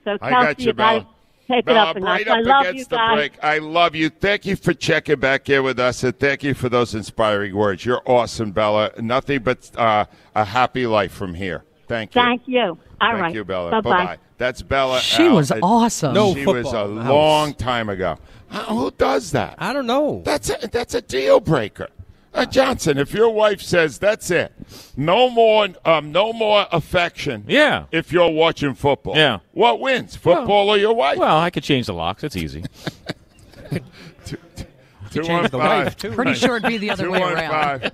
So 0.03 0.17
I 0.21 0.29
Kelce, 0.29 0.31
got 0.31 0.59
you, 0.59 0.65
you 0.67 0.73
Bella. 0.73 1.07
take 1.47 1.65
Bella, 1.65 1.79
it 1.79 1.89
up 1.89 1.95
a 1.95 1.99
notch. 1.99 2.25
right 2.25 2.27
I 2.29 2.39
up 2.41 2.45
love 2.45 2.63
you 2.65 2.69
against 2.71 2.89
the 2.89 2.95
guys. 2.97 3.15
break. 3.15 3.43
I 3.43 3.57
love 3.59 3.95
you. 3.95 4.09
Thank 4.09 4.45
you 4.45 4.55
for 4.55 4.73
checking 4.73 5.19
back 5.19 5.49
in 5.49 5.63
with 5.63 5.79
us, 5.79 6.03
and 6.03 6.17
thank 6.19 6.43
you 6.43 6.53
for 6.53 6.69
those 6.69 6.93
inspiring 6.95 7.55
words. 7.55 7.85
You're 7.85 8.01
awesome, 8.05 8.51
Bella. 8.51 8.91
Nothing 8.99 9.41
but 9.43 9.71
uh, 9.77 10.05
a 10.35 10.45
happy 10.45 10.85
life 10.87 11.11
from 11.13 11.33
here. 11.33 11.63
Thank 11.87 12.15
you. 12.15 12.21
Thank 12.21 12.41
you. 12.47 12.61
All 12.61 12.77
Thank 13.11 13.21
right. 13.21 13.35
you, 13.35 13.43
Bella. 13.43 13.71
Bye-bye. 13.71 13.89
Bye-bye. 13.89 14.17
That's 14.37 14.61
Bella. 14.61 14.99
She 14.99 15.23
Al, 15.27 15.35
was 15.35 15.51
awesome. 15.61 16.13
No 16.13 16.33
she 16.33 16.45
was 16.45 16.61
a 16.67 16.71
football 16.71 16.89
in 16.89 16.95
the 16.95 17.01
house. 17.03 17.11
long 17.11 17.53
time 17.53 17.89
ago. 17.89 18.17
Who 18.69 18.91
does 18.91 19.31
that? 19.31 19.55
I 19.57 19.73
don't 19.73 19.85
know. 19.87 20.21
That's 20.25 20.49
a, 20.49 20.67
that's 20.67 20.93
a 20.95 21.01
deal 21.01 21.39
breaker. 21.39 21.87
Uh, 22.33 22.45
Johnson, 22.45 22.97
if 22.97 23.13
your 23.13 23.29
wife 23.29 23.61
says 23.61 23.99
that's 23.99 24.31
it, 24.31 24.51
no 24.97 25.29
more, 25.29 25.67
um, 25.85 26.11
no 26.11 26.33
more 26.33 26.65
affection. 26.71 27.43
Yeah. 27.47 27.85
If 27.91 28.11
you're 28.11 28.29
watching 28.31 28.73
football, 28.73 29.15
Yeah. 29.15 29.39
What 29.51 29.79
wins, 29.79 30.15
football 30.15 30.69
or 30.69 30.77
your 30.77 30.93
wife? 30.95 31.17
Well, 31.19 31.37
I 31.37 31.49
could 31.51 31.63
change 31.63 31.85
the 31.85 31.93
locks. 31.93 32.23
It's 32.23 32.35
easy. 32.35 32.63
Two 35.13 35.23
change 35.23 35.49
the 35.51 35.57
five. 35.59 35.85
wife, 35.85 35.97
too. 35.97 36.11
Pretty 36.11 36.33
sure 36.33 36.57
it'd 36.57 36.67
be 36.69 36.77
the 36.77 36.89
other 36.91 37.09
way 37.09 37.21
around. 37.21 37.81
five. 37.81 37.91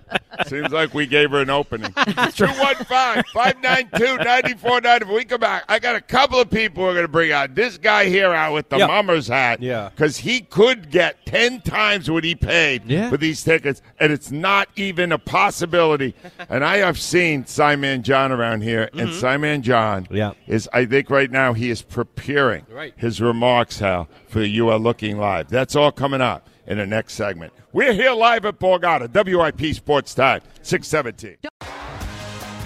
Seems 0.47 0.71
like 0.71 0.93
we 0.93 1.05
gave 1.05 1.31
her 1.31 1.41
an 1.41 1.49
opening. 1.49 1.91
Two 2.33 2.45
one 2.47 2.75
five 2.85 3.25
five 3.33 3.61
nine 3.61 3.89
two 3.97 4.15
ninety 4.17 4.53
four 4.53 4.79
ninety. 4.79 5.05
When 5.05 5.15
we 5.15 5.25
come 5.25 5.41
back, 5.41 5.65
I 5.67 5.79
got 5.79 5.95
a 5.97 6.01
couple 6.01 6.39
of 6.39 6.49
people 6.49 6.83
we're 6.83 6.93
going 6.93 7.03
to 7.05 7.11
bring 7.11 7.31
out. 7.33 7.55
This 7.55 7.77
guy 7.77 8.05
here 8.05 8.31
out 8.31 8.53
with 8.53 8.69
the 8.69 8.77
Yeah. 8.77 8.87
mummer's 8.87 9.27
hat. 9.27 9.61
Yeah. 9.61 9.89
Because 9.89 10.15
he 10.17 10.39
could 10.41 10.91
get 10.91 11.25
ten 11.25 11.59
times 11.61 12.09
what 12.09 12.23
he 12.23 12.35
paid 12.35 12.83
Yeah. 12.85 13.09
for 13.09 13.17
these 13.17 13.43
tickets, 13.43 13.81
and 13.99 14.13
it's 14.13 14.31
not 14.31 14.69
even 14.77 15.11
a 15.11 15.17
possibility. 15.17 16.15
and 16.49 16.63
I 16.63 16.77
have 16.77 16.97
seen 16.99 17.45
Simon 17.45 18.01
John 18.03 18.31
around 18.31 18.61
here, 18.61 18.89
and 18.93 19.13
Simon 19.13 19.61
John 19.61 20.03
Mm-hmm. 20.05 20.15
Yeah. 20.15 20.31
is 20.47 20.69
I 20.71 20.85
think 20.85 21.09
right 21.09 21.29
now 21.31 21.51
he 21.53 21.69
is 21.69 21.81
preparing 21.81 22.65
Right. 22.71 22.93
his 22.95 23.19
remarks, 23.19 23.79
Hal, 23.79 24.07
for 24.29 24.41
You 24.41 24.69
Are 24.69 24.79
Looking 24.79 25.17
Live. 25.17 25.49
That's 25.49 25.75
all 25.75 25.91
coming 25.91 26.21
up 26.21 26.47
in 26.67 26.77
the 26.77 26.85
next 26.85 27.13
segment. 27.13 27.53
We're 27.73 27.93
here 27.93 28.11
live 28.11 28.45
at 28.45 28.59
Borgata, 28.59 29.09
WIP 29.11 29.75
Sports 29.75 30.13
Time, 30.13 30.41
617. 30.61 31.37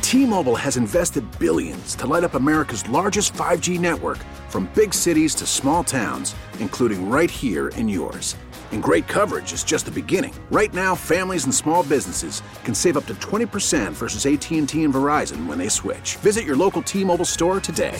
T-Mobile 0.01 0.55
has 0.55 0.77
invested 0.77 1.23
billions 1.39 1.95
to 1.95 2.05
light 2.05 2.23
up 2.23 2.35
America's 2.35 2.87
largest 2.87 3.33
5G 3.33 3.79
network 3.79 4.19
from 4.47 4.69
big 4.75 4.93
cities 4.93 5.33
to 5.33 5.47
small 5.47 5.83
towns, 5.83 6.35
including 6.59 7.09
right 7.09 7.31
here 7.31 7.69
in 7.69 7.89
yours. 7.89 8.35
And 8.71 8.83
great 8.83 9.07
coverage 9.07 9.53
is 9.53 9.63
just 9.63 9.85
the 9.85 9.91
beginning. 9.91 10.33
Right 10.51 10.73
now, 10.73 10.93
families 10.93 11.45
and 11.45 11.53
small 11.53 11.83
businesses 11.83 12.43
can 12.63 12.75
save 12.75 12.97
up 12.97 13.05
to 13.07 13.15
20% 13.15 13.93
versus 13.93 14.25
AT&T 14.25 14.59
and 14.59 14.93
Verizon 14.93 15.47
when 15.47 15.57
they 15.57 15.69
switch. 15.69 16.17
Visit 16.17 16.43
your 16.43 16.57
local 16.57 16.81
T-Mobile 16.81 17.25
store 17.25 17.59
today. 17.59 17.99